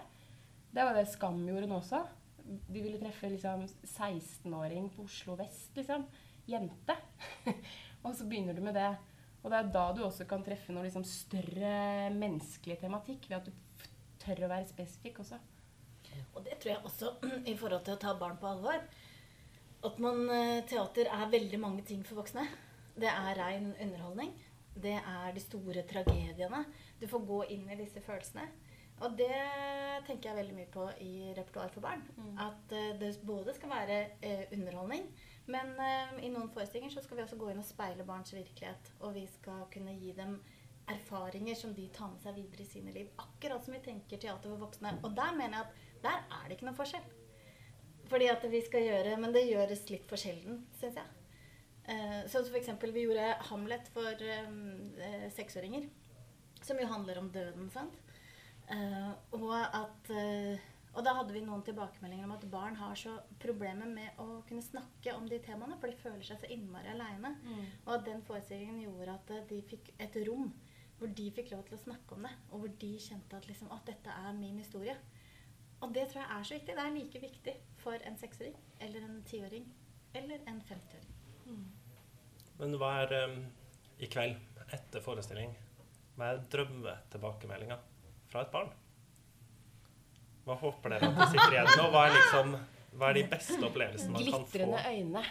Det 0.74 0.86
var 0.86 0.98
det 0.98 1.06
Skam 1.12 1.44
gjorde 1.48 1.70
nå 1.70 1.78
også. 1.80 2.02
De 2.48 2.82
ville 2.82 3.00
treffe 3.02 3.30
liksom 3.32 3.66
16-åring 3.68 4.90
på 4.96 5.06
Oslo 5.08 5.36
vest, 5.40 5.72
liksom. 5.76 6.06
Jente. 6.48 6.96
og 8.04 8.14
så 8.16 8.28
begynner 8.28 8.56
du 8.56 8.64
med 8.64 8.78
det. 8.78 8.90
Og 9.44 9.52
det 9.52 9.60
er 9.60 9.72
da 9.72 9.86
du 9.96 10.02
også 10.04 10.26
kan 10.28 10.44
treffe 10.44 10.74
noe 10.76 10.86
liksom 10.88 11.06
større 11.08 12.10
menneskelig 12.16 12.80
tematikk, 12.82 13.30
ved 13.30 13.38
at 13.38 13.50
du 13.50 13.86
tør 14.24 14.46
å 14.48 14.52
være 14.52 14.70
spesifikk 14.70 15.22
også. 15.24 15.40
Og 16.36 16.44
det 16.46 16.58
tror 16.62 16.74
jeg 16.74 16.86
også 16.88 17.12
i 17.52 17.56
forhold 17.58 17.86
til 17.86 17.98
å 17.98 18.02
ta 18.02 18.16
barn 18.20 18.40
på 18.42 18.50
alvor. 18.50 18.82
At 19.88 20.00
man, 20.02 20.24
eh, 20.34 20.64
teater 20.68 21.10
er 21.14 21.32
veldig 21.32 21.60
mange 21.62 21.86
ting 21.88 22.04
for 22.06 22.22
voksne. 22.22 22.48
Det 22.98 23.10
er 23.12 23.38
rein 23.38 23.74
underholdning. 23.76 24.34
Det 24.78 24.96
er 24.98 25.34
de 25.34 25.42
store 25.42 25.84
tragediene. 25.90 26.64
Du 27.00 27.08
får 27.10 27.26
gå 27.30 27.44
inn 27.54 27.70
i 27.70 27.78
disse 27.80 28.02
følelsene. 28.06 28.46
Og 29.06 29.14
det 29.18 29.34
tenker 30.08 30.32
jeg 30.32 30.40
veldig 30.40 30.56
mye 30.58 30.70
på 30.74 30.86
i 31.06 31.32
repertoar 31.38 31.74
for 31.74 31.86
barn. 31.86 32.04
Mm. 32.18 32.38
At 32.48 32.74
uh, 32.74 32.94
det 33.02 33.12
både 33.28 33.54
skal 33.54 33.74
være 33.74 33.98
uh, 34.24 34.46
underholdning, 34.58 35.06
men 35.54 35.74
uh, 35.78 36.16
i 36.24 36.32
noen 36.34 36.50
forestillinger 36.54 36.94
så 36.96 37.04
skal 37.06 37.20
vi 37.20 37.26
også 37.26 37.38
gå 37.40 37.52
inn 37.52 37.62
og 37.62 37.68
speile 37.68 38.08
barns 38.08 38.34
virkelighet. 38.34 38.94
Og 39.04 39.14
vi 39.20 39.28
skal 39.30 39.68
kunne 39.74 39.94
gi 40.00 40.16
dem 40.18 40.40
erfaringer 40.88 41.58
som 41.60 41.76
de 41.76 41.90
tar 41.94 42.10
med 42.14 42.24
seg 42.24 42.40
videre 42.40 42.64
i 42.64 42.70
sine 42.70 42.96
liv. 42.96 43.12
Akkurat 43.22 43.64
som 43.64 43.76
vi 43.76 43.84
tenker 43.86 44.22
teater 44.22 44.50
for 44.50 44.66
voksne. 44.66 44.96
Og 45.04 45.14
der 45.18 45.36
mener 45.36 45.60
jeg 45.60 45.68
at 45.68 46.02
der 46.08 46.20
er 46.24 46.48
det 46.48 46.58
ikke 46.58 46.70
noen 46.70 46.80
forskjell. 46.80 47.06
Fordi 48.08 48.30
at 48.32 48.44
vi 48.48 48.62
skal 48.64 48.86
gjøre 48.86 49.18
Men 49.20 49.34
det 49.36 49.50
gjøres 49.50 49.82
litt 49.92 50.06
for 50.08 50.20
sjelden, 50.22 50.62
syns 50.80 51.00
jeg. 51.02 51.14
Uh, 51.88 52.24
så 52.28 52.42
for 52.48 52.60
eksempel, 52.60 52.92
vi 52.96 53.06
gjorde 53.06 53.30
Hamlet 53.52 53.88
for 53.94 54.26
um, 54.48 54.96
seksåringer. 55.36 55.86
Som 56.64 56.82
jo 56.82 56.90
handler 56.90 57.22
om 57.22 57.30
døden, 57.32 57.70
sant. 57.72 57.96
Uh, 58.68 59.14
og 59.38 59.54
at 59.56 60.12
uh, 60.12 60.66
og 60.98 61.04
da 61.06 61.14
hadde 61.14 61.34
vi 61.36 61.44
noen 61.46 61.62
tilbakemeldinger 61.62 62.26
om 62.26 62.34
at 62.34 62.46
barn 62.50 62.78
har 62.80 62.96
så 62.98 63.12
problemer 63.42 63.86
med 63.86 64.18
å 64.22 64.40
kunne 64.48 64.66
snakke 64.66 65.14
om 65.14 65.28
de 65.30 65.38
temaene, 65.46 65.76
for 65.78 65.94
de 65.94 66.00
føler 66.02 66.26
seg 66.26 66.40
så 66.42 66.50
innmari 66.50 66.90
aleine. 66.90 67.36
Mm. 67.44 67.68
Og 67.84 67.92
at 67.94 68.08
den 68.08 68.24
forestillingen 68.26 68.80
gjorde 68.82 69.14
at 69.14 69.34
de 69.52 69.60
fikk 69.70 69.92
et 70.02 70.18
rom 70.26 70.50
hvor 70.98 71.12
de 71.14 71.28
fikk 71.30 71.52
lov 71.54 71.68
til 71.68 71.78
å 71.78 71.84
snakke 71.84 72.16
om 72.16 72.26
det. 72.26 72.32
Og 72.50 72.64
hvor 72.64 72.72
de 72.82 72.90
kjente 72.98 73.38
at, 73.38 73.46
liksom, 73.46 73.70
at 73.76 73.86
dette 73.86 74.16
er 74.24 74.32
min 74.40 74.58
historie. 74.58 74.96
Og 75.86 75.94
det 75.94 76.08
tror 76.10 76.24
jeg 76.24 76.32
er 76.34 76.48
så 76.50 76.58
viktig. 76.58 76.78
Det 76.80 76.86
er 76.88 76.96
like 76.96 77.22
viktig 77.22 77.54
for 77.84 78.08
en 78.10 78.18
seksåring 78.18 78.56
eller 78.82 79.06
en 79.06 79.20
tiåring 79.30 79.68
eller 80.18 80.42
en 80.50 80.64
50-åring. 80.66 81.14
Mm. 81.46 81.68
Men 82.58 82.74
hva 82.82 82.90
er 83.04 83.14
um, 83.28 83.38
i 84.02 84.10
kveld, 84.10 84.42
etter 84.74 85.06
forestilling, 85.06 85.54
hva 86.18 86.32
er 86.34 86.42
drømmetilbakemeldinga 86.50 87.78
fra 88.32 88.44
et 88.46 88.54
barn? 88.54 88.70
Hva 90.48 90.56
håper 90.62 90.96
dere 90.96 91.10
at 91.10 91.18
du 91.18 91.26
sitter 91.34 91.58
igjen 91.58 91.68
med, 91.68 91.82
og 91.84 91.92
hva 91.92 92.06
er, 92.08 92.16
liksom, 92.16 92.54
hva 92.96 93.10
er 93.10 93.20
de 93.20 93.26
beste 93.34 93.60
opplevelsene 93.68 94.14
man 94.16 94.24
kan 94.24 94.32
få? 94.32 94.40
Glitrende 94.54 94.84
øyne. 94.94 95.24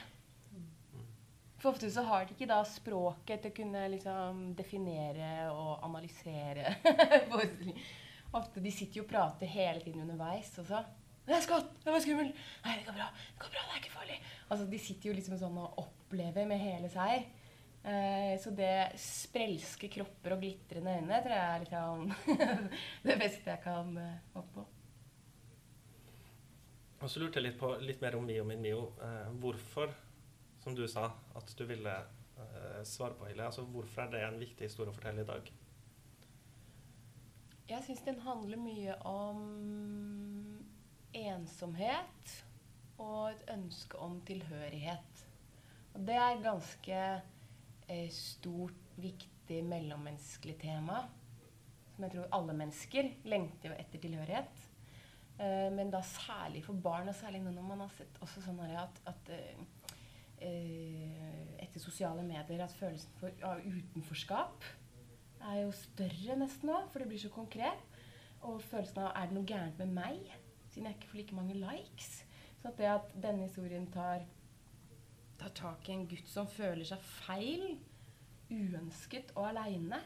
For 1.57 1.73
ofte 1.73 1.89
så 1.91 2.05
har 2.05 2.27
de 2.27 2.35
ikke 2.37 2.49
da 2.51 2.59
språket 2.69 3.41
til 3.43 3.53
å 3.53 3.57
kunne 3.57 3.87
liksom 3.95 4.43
definere 4.59 5.31
og 5.55 5.87
analysere 5.87 6.75
Ofte 8.37 8.61
de 8.61 8.73
sitter 8.75 9.01
jo 9.01 9.07
og 9.07 9.09
prater 9.09 9.49
hele 9.49 9.81
tiden 9.81 10.03
underveis. 10.05 10.51
også. 10.61 10.83
'Det 11.27 11.35
er 11.35 11.43
skott! 11.43 11.71
Det 11.83 11.93
var 11.93 12.03
skummelt!' 12.05 12.37
'Nei, 12.65 12.75
det 12.79 12.85
går 12.87 12.95
bra. 12.99 13.07
Det 13.33 13.41
går 13.43 13.51
bra, 13.55 13.63
det 13.65 13.73
er 13.73 13.81
ikke 13.81 13.95
farlig.' 13.95 14.21
Altså, 14.51 14.67
De 14.71 14.79
sitter 14.79 15.09
jo 15.09 15.15
liksom 15.17 15.39
sånn 15.41 15.59
og 15.59 15.79
opplever 15.83 16.47
med 16.47 16.61
hele 16.61 16.91
seg. 16.93 17.27
Eh, 17.87 18.33
så 18.43 18.51
det 18.51 18.97
sprelske 18.99 19.89
kropper 19.93 20.35
og 20.35 20.41
glitrende 20.43 20.97
øyne 20.99 21.21
tror 21.23 21.37
jeg 21.37 21.51
er 21.51 21.63
liksom 21.63 22.09
det 23.09 23.19
beste 23.21 23.53
jeg 23.53 23.63
kan 23.63 23.93
håpe 24.35 24.43
oppnå. 24.43 24.67
Og 26.97 27.11
så 27.13 27.21
lurte 27.21 27.39
jeg 27.39 27.51
litt 27.51 27.59
på 27.61 27.69
litt 27.85 28.01
mer 28.03 28.17
om 28.19 28.25
Mio 28.27 28.45
min 28.49 28.63
Mio. 28.65 28.89
Eh, 29.05 29.29
hvorfor, 29.43 29.93
som 30.63 30.75
du 30.75 30.87
sa, 30.91 31.11
at 31.37 31.53
du 31.59 31.63
ville 31.69 31.93
eh, 31.93 32.81
svare 32.89 33.15
på, 33.19 33.29
Hilde, 33.29 33.47
altså 33.47 33.67
hvorfor 33.71 34.07
er 34.07 34.15
det 34.15 34.25
en 34.27 34.41
viktig 34.41 34.67
historie 34.71 34.91
å 34.91 34.97
fortelle 34.97 35.23
i 35.23 35.29
dag? 35.29 35.53
Jeg 37.67 37.83
syns 37.87 38.03
den 38.07 38.19
handler 38.23 38.63
mye 38.63 38.97
om 39.07 39.45
ensomhet 41.17 42.35
og 43.03 43.31
et 43.31 43.47
ønske 43.53 43.99
om 44.03 44.21
tilhørighet. 44.27 45.25
Og 45.95 46.05
det 46.09 46.19
er 46.21 46.45
ganske 46.45 46.97
eh, 46.97 47.33
stort, 48.13 48.97
viktig 48.97 49.61
mellommenneskelig 49.65 50.57
tema. 50.63 51.03
Som 51.95 52.07
jeg 52.07 52.17
tror 52.17 52.33
alle 52.37 52.57
mennesker 52.57 53.13
lengter 53.29 53.77
etter 53.79 54.03
tilhørighet. 54.03 54.65
Eh, 55.39 55.69
men 55.73 55.91
da 55.93 56.01
særlig 56.05 56.65
for 56.65 56.79
barn, 56.81 57.09
og 57.09 57.15
særlig 57.15 57.43
når 57.45 57.63
man 57.63 57.85
har 57.85 57.93
sett 57.97 58.21
også 58.25 58.43
sånn 58.45 58.61
at, 58.67 59.01
at 59.09 59.33
eh, 59.33 59.65
etter 61.63 61.81
sosiale 61.81 62.25
medier 62.25 62.65
at 62.65 62.75
følelsen 62.77 63.13
for 63.21 63.33
ja, 63.41 63.55
utenforskap 63.61 64.65
er 65.47 65.61
jo 65.63 65.73
større 65.77 66.37
nesten 66.41 66.71
nå, 66.71 66.81
for 66.93 67.03
det 67.03 67.11
blir 67.11 67.23
så 67.23 67.33
konkret. 67.33 67.85
Og 68.47 68.63
følelsen 68.65 69.03
av 69.05 69.13
er 69.17 69.29
det 69.29 69.37
noe 69.37 69.49
gærent 69.49 69.79
med 69.83 69.93
meg, 69.97 70.33
siden 70.71 70.89
jeg 70.89 70.99
ikke 70.99 71.13
får 71.13 71.21
like 71.21 71.37
mange 71.37 71.59
likes. 71.61 72.11
Så 72.61 72.71
at 72.71 72.81
det 72.81 72.89
at 72.91 73.13
denne 73.23 73.47
historien 73.47 73.87
tar, 73.93 74.25
tar 75.41 75.55
tak 75.57 75.89
i 75.89 75.95
en 75.95 76.07
gutt 76.11 76.29
som 76.31 76.49
føler 76.51 76.87
seg 76.89 77.03
feil, 77.23 77.67
uønsket 78.51 79.33
og 79.37 79.49
aleine, 79.51 80.01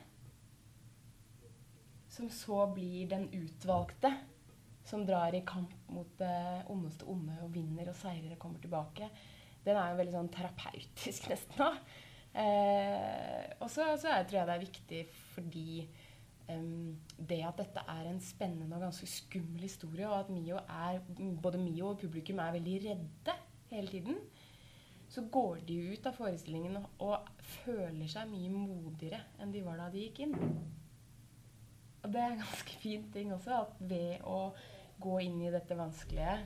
som 2.10 2.30
så 2.32 2.64
blir 2.74 3.08
den 3.10 3.28
utvalgte 3.36 4.10
som 4.90 5.04
drar 5.06 5.34
i 5.36 5.44
kamp 5.46 5.72
mot 5.92 6.10
det 6.18 6.64
ondeste 6.72 7.06
onde 7.10 7.36
og 7.44 7.52
vinner 7.54 7.90
og 7.92 7.98
seirer 7.98 8.34
og 8.34 8.40
kommer 8.42 8.62
tilbake, 8.62 9.10
den 9.64 9.76
er 9.76 9.92
jo 9.92 9.98
veldig 10.00 10.14
sånn 10.16 10.30
terapeutisk 10.34 11.28
nesten. 11.32 11.60
da. 11.60 11.74
Eh, 12.30 13.46
og 13.58 13.68
så 13.70 13.90
tror 14.00 14.38
jeg 14.38 14.46
det 14.46 14.54
er 14.54 14.62
viktig 14.62 15.00
fordi 15.34 15.70
um, 16.46 16.92
det 17.18 17.40
at 17.42 17.58
dette 17.58 17.82
er 17.90 18.06
en 18.06 18.20
spennende 18.22 18.78
og 18.78 18.86
ganske 18.86 19.08
skummel 19.10 19.66
historie, 19.66 20.06
og 20.08 20.18
at 20.22 20.30
Mio 20.32 20.60
er, 20.62 21.00
både 21.42 21.62
Mio 21.62 21.92
og 21.92 22.00
publikum 22.02 22.42
er 22.42 22.54
veldig 22.58 22.76
redde 22.86 23.36
hele 23.70 23.94
tiden, 23.94 24.18
så 25.10 25.24
går 25.26 25.64
de 25.66 25.76
ut 25.90 26.06
av 26.06 26.14
forestillingen 26.14 26.76
og, 26.78 26.90
og 27.02 27.46
føler 27.64 28.06
seg 28.10 28.30
mye 28.30 28.52
modigere 28.54 29.24
enn 29.42 29.50
de 29.54 29.64
var 29.66 29.80
da 29.80 29.88
de 29.90 30.04
gikk 30.04 30.22
inn. 30.26 30.36
Og 32.00 32.12
det 32.14 32.20
er 32.22 32.36
en 32.36 32.44
ganske 32.44 32.76
fin 32.80 33.08
ting 33.12 33.32
også, 33.34 33.58
at 33.64 33.82
ved 33.90 34.22
å 34.24 34.52
gå 35.02 35.18
inn 35.26 35.40
i 35.42 35.50
dette 35.52 35.76
vanskelige, 35.76 36.36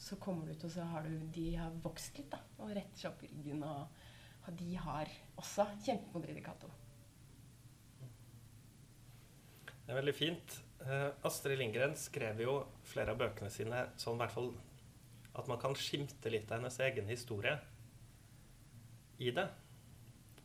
så 0.00 0.18
kommer 0.20 0.48
du 0.48 0.56
og 0.56 0.72
så 0.72 0.84
har 0.90 1.06
du 1.06 1.28
De 1.32 1.46
har 1.56 1.76
vokst 1.84 2.18
litt, 2.18 2.32
da. 2.32 2.40
Og 2.60 2.72
retter 2.72 3.00
seg 3.00 3.12
opp 3.12 3.22
i 3.24 3.30
ryggen. 3.30 3.62
Og 3.66 4.50
de 4.58 4.74
har 4.80 5.12
også 5.36 5.68
kjempet 5.84 6.16
mot 6.16 6.42
Cato. 6.44 6.72
Det 9.86 9.94
er 9.94 10.00
veldig 10.00 10.16
fint. 10.16 10.58
Uh, 10.82 11.12
Astrid 11.24 11.60
Lindgren 11.60 11.94
skrev 11.98 12.42
jo 12.42 12.58
flere 12.84 13.14
av 13.14 13.20
bøkene 13.20 13.52
sine 13.52 13.86
sånn 14.00 14.18
i 14.18 14.24
hvert 14.24 14.34
fall 14.34 14.52
at 15.36 15.48
man 15.50 15.60
kan 15.60 15.74
skimte 15.78 16.30
litt 16.32 16.50
av 16.50 16.60
hennes 16.60 16.78
egen 16.84 17.08
historie 17.10 17.56
i 19.18 19.30
det. 19.30 19.48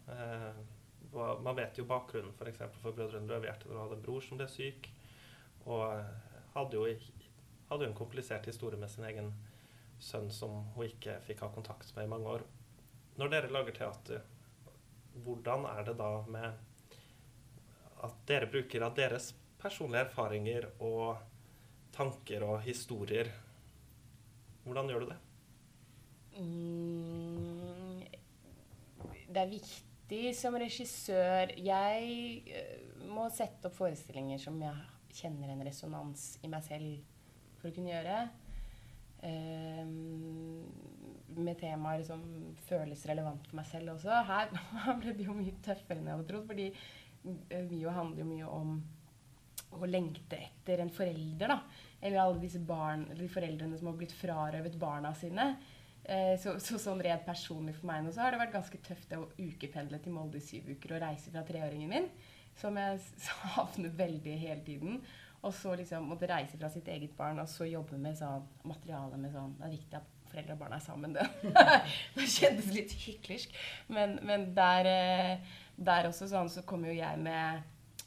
Uh, 0.08 0.56
man 1.44 1.56
vet 1.56 1.78
jo 1.78 1.86
bakgrunnen 1.88 2.34
f.eks. 2.38 2.58
For, 2.58 2.80
for 2.82 2.96
Brødrene 2.96 3.28
da 3.28 3.56
Du 3.60 3.72
hadde 3.76 3.98
en 3.98 4.04
bror 4.04 4.24
som 4.24 4.40
ble 4.40 4.48
syk, 4.52 4.90
og 5.66 6.04
hadde 6.56 6.78
jo, 6.78 6.86
hadde 7.70 7.86
jo 7.86 7.92
en 7.92 7.98
komplisert 7.98 8.48
historie 8.48 8.80
med 8.80 8.92
sin 8.92 9.08
egen 9.08 9.32
sønn 10.02 10.32
som 10.34 10.64
hun 10.76 10.88
ikke 10.88 11.20
fikk 11.28 11.44
ha 11.46 11.52
kontakt 11.54 11.92
med 11.96 12.08
i 12.08 12.12
mange 12.12 12.38
år. 12.38 12.46
Når 13.20 13.34
dere 13.34 13.52
lager 13.54 13.76
teater, 13.76 14.24
hvordan 15.26 15.68
er 15.70 15.84
det 15.90 15.98
da 16.00 16.12
med 16.32 16.50
at 18.02 18.22
dere 18.28 18.50
bruker 18.50 18.88
av 18.88 18.96
deres 18.98 19.34
personlige 19.62 20.08
erfaringer 20.08 20.70
og 20.80 21.20
tanker 21.94 22.48
og 22.48 22.62
historier? 22.66 23.30
Hvordan 24.64 24.90
gjør 24.90 25.04
du 25.04 25.12
det? 25.12 25.20
Mm, 26.40 27.41
det 29.32 29.42
er 29.44 29.52
viktig 29.52 30.22
som 30.38 30.58
regissør 30.60 31.54
Jeg 31.64 32.44
uh, 32.52 33.08
må 33.12 33.28
sette 33.34 33.70
opp 33.70 33.78
forestillinger 33.78 34.42
som 34.42 34.60
jeg 34.62 34.88
kjenner 35.22 35.52
en 35.52 35.66
resonans 35.66 36.36
i 36.44 36.52
meg 36.52 36.64
selv 36.66 37.02
for 37.60 37.70
å 37.70 37.76
kunne 37.76 37.92
gjøre. 37.92 38.22
Um, 39.22 40.64
med 41.38 41.60
temaer 41.62 42.02
som 42.04 42.24
føles 42.66 43.04
relevant 43.08 43.46
for 43.48 43.60
meg 43.60 43.68
selv 43.70 43.96
også. 43.96 44.24
Her, 44.32 44.50
ble 45.02 45.14
det 45.18 45.28
jo 45.28 45.38
mye 45.38 45.60
tøffere 45.64 46.02
enn 46.02 46.10
jeg 46.10 46.18
hadde 46.18 46.32
trodd. 46.32 46.48
fordi 46.50 46.72
uh, 46.74 47.62
Mio 47.70 47.94
handler 47.96 48.24
jo 48.24 48.32
mye 48.32 48.56
om 48.62 48.80
å 49.72 49.88
lengte 49.88 50.40
etter 50.40 50.82
en 50.84 50.92
forelder. 50.92 51.54
da, 51.54 51.60
Eller 52.02 52.24
alle 52.24 52.42
disse 52.42 52.60
barn, 52.60 53.06
de 53.16 53.30
foreldrene 53.32 53.78
som 53.80 53.92
har 53.92 54.00
blitt 54.00 54.16
frarøvet 54.16 54.80
barna 54.82 55.14
sine. 55.16 55.54
Eh, 56.12 56.36
så, 56.42 56.58
så, 56.60 56.76
sånn 56.82 57.02
rent 57.06 57.24
personlig 57.24 57.78
for 57.78 57.88
meg 57.88 58.04
nå 58.04 58.12
så 58.12 58.26
har 58.26 58.34
det 58.34 58.42
vært 58.42 58.56
ganske 58.56 58.80
tøft 58.84 59.14
å 59.16 59.30
ukependle 59.40 60.00
til 60.04 60.16
Molde 60.16 60.42
i 60.42 60.44
syv 60.44 60.72
uker 60.74 60.98
og 60.98 61.04
reise 61.06 61.32
fra 61.32 61.44
treåringen 61.48 61.92
min, 61.92 62.08
som 62.60 62.76
jeg 62.80 63.00
savner 63.28 63.94
veldig 63.96 64.38
hele 64.42 64.64
tiden. 64.66 64.98
Og 65.42 65.54
så 65.58 65.74
liksom 65.78 66.10
måtte 66.12 66.30
reise 66.30 66.60
fra 66.60 66.70
sitt 66.70 66.90
eget 66.92 67.14
barn 67.18 67.40
og 67.42 67.48
så 67.50 67.66
jobbe 67.66 67.98
med 67.98 68.18
sånn 68.20 68.44
materiale 68.68 69.18
med 69.18 69.32
sånn 69.34 69.56
Det 69.58 69.66
er 69.66 69.74
viktig 69.74 69.98
at 69.98 70.10
foreldre 70.32 70.54
og 70.54 70.60
barn 70.60 70.76
er 70.76 70.84
sammen. 70.84 71.16
Det, 71.18 71.78
det 72.16 72.28
kjentes 72.30 72.70
litt 72.76 72.94
hyklersk. 73.06 73.56
Men, 73.92 74.20
men 74.28 74.52
der, 74.58 74.90
eh, 74.92 75.56
der, 75.78 76.12
også 76.12 76.30
sånn 76.30 76.52
så 76.52 76.66
kommer 76.68 76.92
jo 76.92 77.00
jeg 77.00 77.24
med 77.24 77.64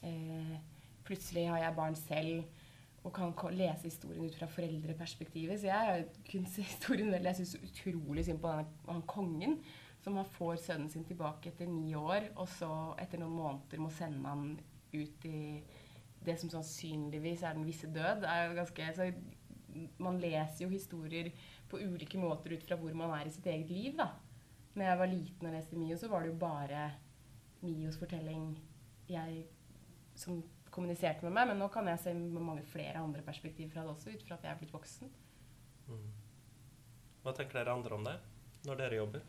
eh, 0.06 0.54
Plutselig 1.04 1.50
har 1.50 1.60
jeg 1.60 1.76
barn 1.76 1.96
selv 1.98 2.62
og 3.04 3.12
kan 3.12 3.34
lese 3.52 3.90
historien 3.90 4.24
ut 4.24 4.36
fra 4.38 4.48
foreldreperspektivet. 4.48 5.60
Så 5.60 5.68
jeg 5.68 5.88
har 5.88 6.04
se 6.48 6.64
historien 6.64 7.12
veldig. 7.12 7.30
Jeg 7.32 7.40
syns 7.42 7.56
utrolig 7.68 8.24
synd 8.24 8.40
på 8.40 8.52
denne, 8.52 8.78
han 8.88 9.02
kongen 9.08 9.58
som 10.04 10.20
får 10.36 10.58
sønnen 10.60 10.90
sin 10.92 11.04
tilbake 11.08 11.48
etter 11.48 11.68
ni 11.68 11.94
år, 11.96 12.30
og 12.36 12.48
så 12.58 12.70
etter 13.00 13.20
noen 13.20 13.36
måneder 13.38 13.80
må 13.80 13.88
sende 13.92 14.28
han 14.28 14.50
ut 14.92 15.24
i 15.28 15.62
det 16.24 16.36
som 16.40 16.50
sannsynligvis 16.52 17.44
er 17.44 17.56
den 17.56 17.66
visse 17.68 17.88
død. 17.92 18.24
Ganske, 18.56 18.90
så 18.96 19.08
man 20.00 20.20
leser 20.20 20.64
jo 20.64 20.72
historier 20.72 21.30
på 21.68 21.80
ulike 21.80 22.20
måter 22.20 22.54
ut 22.54 22.64
fra 22.68 22.78
hvor 22.80 22.92
man 22.96 23.12
er 23.16 23.28
i 23.28 23.32
sitt 23.34 23.48
eget 23.50 23.72
liv. 23.72 23.96
da. 23.98 24.10
Når 24.74 24.88
jeg 24.88 24.98
var 24.98 25.12
liten 25.12 25.48
og 25.48 25.54
leste 25.54 25.78
Mio, 25.78 25.96
så 25.96 26.08
var 26.08 26.24
det 26.24 26.32
jo 26.32 26.38
bare 26.40 26.84
Mios 27.64 27.98
fortelling 28.00 28.54
jeg 29.08 29.44
som 30.18 30.42
kommuniserte 30.74 31.26
med 31.26 31.36
meg. 31.36 31.52
Men 31.52 31.62
nå 31.62 31.70
kan 31.72 31.88
jeg 31.90 32.02
se 32.02 32.14
mange 32.16 32.64
flere 32.70 33.02
andre 33.02 33.22
perspektiver 33.26 33.72
fra 33.74 33.86
det 33.86 33.94
også, 33.94 34.14
ut 34.14 34.26
fra 34.26 34.38
at 34.38 34.46
jeg 34.46 34.54
er 34.54 34.60
blitt 34.60 34.74
voksen. 34.74 35.12
Mm. 35.88 36.10
Hva 37.24 37.32
tenker 37.36 37.60
dere 37.60 37.76
andre 37.78 37.96
om 37.96 38.04
det 38.04 38.18
når 38.68 38.80
dere 38.80 39.00
jobber? 39.00 39.24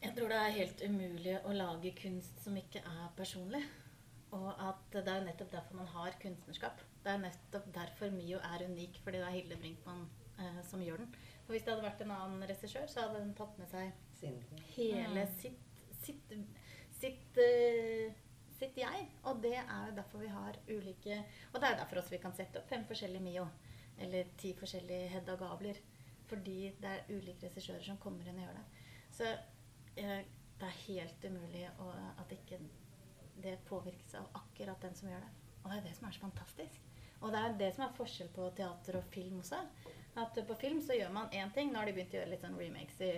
Jeg 0.00 0.16
tror 0.16 0.32
det 0.32 0.36
er 0.40 0.54
helt 0.56 0.82
umulig 0.88 1.36
å 1.44 1.52
lage 1.52 1.92
kunst 1.98 2.38
som 2.40 2.56
ikke 2.56 2.80
er 2.80 3.10
personlig. 3.16 3.60
Og 4.36 4.48
at 4.62 4.94
det 4.94 5.10
er 5.10 5.26
nettopp 5.26 5.50
derfor 5.52 5.80
man 5.80 5.90
har 5.90 6.16
kunstnerskap. 6.22 6.80
Det 7.04 7.12
er 7.12 7.20
nettopp 7.24 7.66
derfor 7.74 8.12
Mio 8.14 8.38
er 8.52 8.64
unik, 8.68 9.00
fordi 9.04 9.20
det 9.20 9.26
er 9.26 9.34
Hilde 9.34 9.58
Brinkmann 9.60 10.06
eh, 10.38 10.60
som 10.68 10.82
gjør 10.84 11.02
den. 11.02 11.12
For 11.44 11.56
hvis 11.56 11.66
det 11.66 11.74
hadde 11.74 11.86
vært 11.88 12.04
en 12.04 12.14
annen 12.14 12.46
regissør, 12.48 12.86
så 12.88 13.04
hadde 13.04 13.20
den 13.24 13.34
tatt 13.36 13.58
med 13.58 13.68
seg 13.72 13.92
hele 14.76 15.24
sitt, 15.40 15.84
sitt, 16.04 16.34
sitt 17.00 17.40
uh, 17.40 18.18
sitt 18.60 18.78
jeg. 18.80 19.06
Og 19.28 19.40
det 19.42 19.56
er 19.60 19.88
jo 19.88 19.96
derfor 19.96 20.22
vi 20.22 20.32
har 20.32 20.58
ulike 20.68 21.22
Og 21.52 21.60
det 21.60 21.68
er 21.68 21.78
derfor 21.80 22.00
også 22.00 22.14
vi 22.14 22.22
kan 22.22 22.36
sette 22.36 22.60
opp 22.60 22.68
fem 22.70 22.84
forskjellige 22.88 23.24
Mio. 23.24 23.46
Eller 24.00 24.30
ti 24.40 24.52
forskjellige 24.56 25.08
Hedda 25.14 25.36
Gabler. 25.40 25.80
Fordi 26.30 26.58
det 26.80 26.92
er 26.92 27.08
ulike 27.10 27.48
regissører 27.48 27.82
som 27.84 27.98
kommer 27.98 28.28
inn 28.28 28.38
og 28.38 28.46
gjør 28.46 28.60
det. 28.60 28.84
Så 29.16 29.32
eh, 29.98 30.20
det 30.60 30.68
er 30.68 30.80
helt 30.86 31.24
umulig 31.26 31.64
å, 31.80 31.88
at 32.20 32.32
ikke 32.36 32.60
det 33.40 33.56
påvirkes 33.68 34.14
av 34.20 34.28
akkurat 34.42 34.82
den 34.84 34.94
som 34.94 35.10
gjør 35.10 35.24
det. 35.24 35.32
Og 35.62 35.70
det 35.70 35.78
er 35.78 35.86
det 35.88 35.96
som 35.96 36.06
er 36.06 36.16
så 36.16 36.24
fantastisk. 36.26 36.86
Og 37.20 37.32
det 37.32 37.40
er 37.40 37.56
det 37.60 37.70
som 37.76 37.84
er 37.84 37.96
forskjell 37.96 38.30
på 38.32 38.48
teater 38.56 39.00
og 39.00 39.08
film 39.12 39.40
også. 39.42 39.60
At 40.20 40.38
på 40.46 40.56
film 40.60 40.80
så 40.84 40.96
gjør 40.96 41.12
man 41.14 41.32
én 41.36 41.52
ting. 41.54 41.72
Nå 41.72 41.80
har 41.80 41.88
de 41.88 41.96
begynt 41.96 42.14
å 42.14 42.20
gjøre 42.20 42.32
litt 42.32 42.44
sånn 42.44 42.58
remakes 42.58 43.00
i 43.04 43.10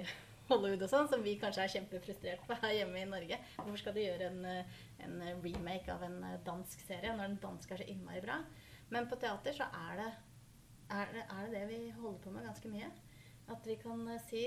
Hollywood 0.53 0.85
og 0.85 0.91
sånn, 0.93 1.09
som 1.09 1.23
vi 1.25 1.39
kanskje 1.41 1.65
er 1.65 1.73
kjempefrustrert 1.73 2.43
på 2.49 2.57
her 2.63 2.75
hjemme 2.77 3.01
i 3.01 3.09
Norge. 3.09 3.39
Hvorfor 3.57 3.81
skal 3.81 3.95
de 3.97 4.05
gjøre 4.05 4.29
en, 4.29 4.43
en, 5.07 5.23
remake 5.45 5.93
av 5.95 6.05
en 6.07 6.19
eh, 6.29 6.41
dansk 6.47 6.83
serie 6.85 7.15
når 7.17 7.31
den 7.31 7.39
danske 7.43 7.77
er 7.77 7.83
så 7.83 7.89
innmari 7.89 8.21
bra? 8.25 8.41
Men 8.93 9.09
på 9.09 9.17
teater 9.23 9.57
så 9.57 9.69
er 9.89 10.03
det, 10.03 10.11
er 10.99 11.15
det, 11.15 11.23
er 11.39 11.55
det 11.55 11.63
vi 11.71 11.79
holder 11.97 12.19
på 12.25 12.35
med 12.35 12.45
ganske 12.49 12.73
mye. 12.73 12.91
At 13.53 13.65
vi 13.69 13.79
kan 13.81 14.05
eh, 14.13 14.21
si 14.29 14.45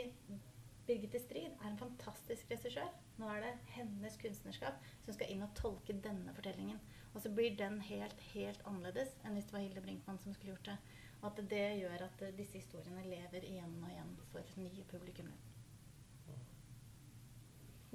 Birgitte 0.86 1.18
Strid 1.24 1.50
er 1.50 1.72
en 1.72 1.80
fantastisk 1.80 2.52
regissør. 2.54 2.92
Nå 3.18 3.32
er 3.34 3.42
det 3.42 3.56
hennes 3.74 4.20
kunstnerskap 4.22 4.78
som 5.08 5.16
skal 5.18 5.34
inn 5.34 5.42
og 5.42 5.56
tolke 5.58 5.98
denne 6.06 6.36
fortellingen. 6.38 6.78
Og 7.16 7.24
så 7.24 7.32
blir 7.34 7.58
den 7.58 7.80
helt, 7.88 8.22
helt 8.36 8.62
annerledes 8.70 9.18
enn 9.24 9.40
hvis 9.40 9.50
det 9.50 9.58
var 9.58 9.66
Hilde 9.66 9.82
Brinkmann 9.82 10.22
som 10.22 10.38
skulle 10.38 10.54
gjort 10.54 10.70
det. 10.70 10.78
Og 11.24 11.32
at 11.32 11.44
det 11.50 11.66
gjør 11.80 12.06
at 12.06 12.24
disse 12.38 12.62
historiene 12.62 13.08
lever 13.10 13.50
igjen 13.50 13.80
og 13.82 13.90
igjen 13.90 14.16
for 14.30 14.56
nye 14.62 14.86
publikummere. 14.92 15.55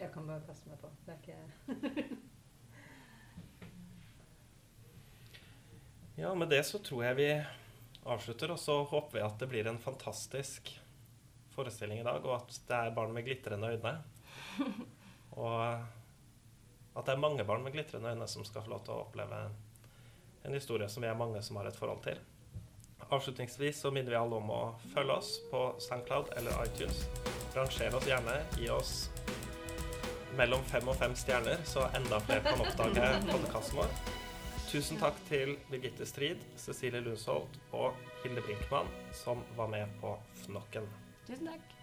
Jeg 0.00 0.08
kan 0.14 0.24
bare 0.24 0.40
kaste 0.46 0.70
meg 0.70 0.78
på. 0.80 0.88
Det 1.04 1.12
er 1.12 1.18
ikke 1.20 2.18
Ja, 6.20 6.34
med 6.34 6.48
det 6.52 6.62
så 6.68 6.78
tror 6.84 7.04
jeg 7.04 7.16
vi 7.16 7.28
avslutter, 8.08 8.52
og 8.52 8.58
så 8.60 8.78
håper 8.84 9.18
vi 9.18 9.22
at 9.24 9.38
det 9.40 9.48
blir 9.48 9.68
en 9.68 9.80
fantastisk 9.80 10.72
forestilling 11.54 12.00
i 12.00 12.04
dag, 12.04 12.24
og 12.24 12.34
at 12.38 12.58
det 12.68 12.76
er 12.76 12.94
barn 12.96 13.12
med 13.16 13.24
glitrende 13.24 13.70
øyne. 13.72 13.94
Og 15.40 15.60
at 15.62 17.06
det 17.06 17.12
er 17.14 17.22
mange 17.22 17.44
barn 17.48 17.64
med 17.64 17.72
glitrende 17.72 18.10
øyne 18.12 18.28
som 18.28 18.44
skal 18.44 18.64
få 18.64 18.72
lov 18.72 18.84
til 18.84 18.96
å 18.96 19.04
oppleve 19.06 19.38
en 20.44 20.56
historie 20.56 20.88
som 20.88 21.04
vi 21.04 21.08
er 21.08 21.16
mange 21.16 21.40
som 21.44 21.56
har 21.60 21.68
et 21.70 21.76
forhold 21.76 22.02
til. 22.04 22.20
Avslutningsvis 23.10 23.80
så 23.84 23.92
minner 23.92 24.12
vi 24.12 24.20
alle 24.20 24.40
om 24.40 24.50
å 24.52 24.62
følge 24.94 25.16
oss 25.20 25.36
på 25.52 25.62
SoundCloud 25.88 26.34
eller 26.40 26.64
iTunes. 26.66 27.04
Ranger 27.56 27.96
oss 27.96 28.08
gjerne. 28.10 28.36
Gi 28.58 28.68
oss 28.74 28.92
mellom 30.38 30.62
fem 30.70 30.88
og 30.88 30.96
fem 31.00 31.16
stjerner, 31.18 31.62
så 31.68 31.88
enda 31.96 32.20
flere 32.26 32.44
kan 32.46 32.62
oppdage 32.64 33.10
podkasten 33.30 33.80
vår. 33.80 33.94
Tusen 34.70 35.00
takk 35.00 35.18
til 35.26 35.56
Birgitte 35.70 36.06
Strid, 36.06 36.44
Cecilie 36.60 37.02
Lundsholt 37.02 37.58
og 37.74 37.98
Hilde 38.22 38.44
Brinkmann, 38.46 38.90
som 39.24 39.42
var 39.56 39.72
med 39.72 39.98
på 40.02 40.14
Fnokken. 40.44 40.86
Tusen 41.26 41.50
takk. 41.50 41.79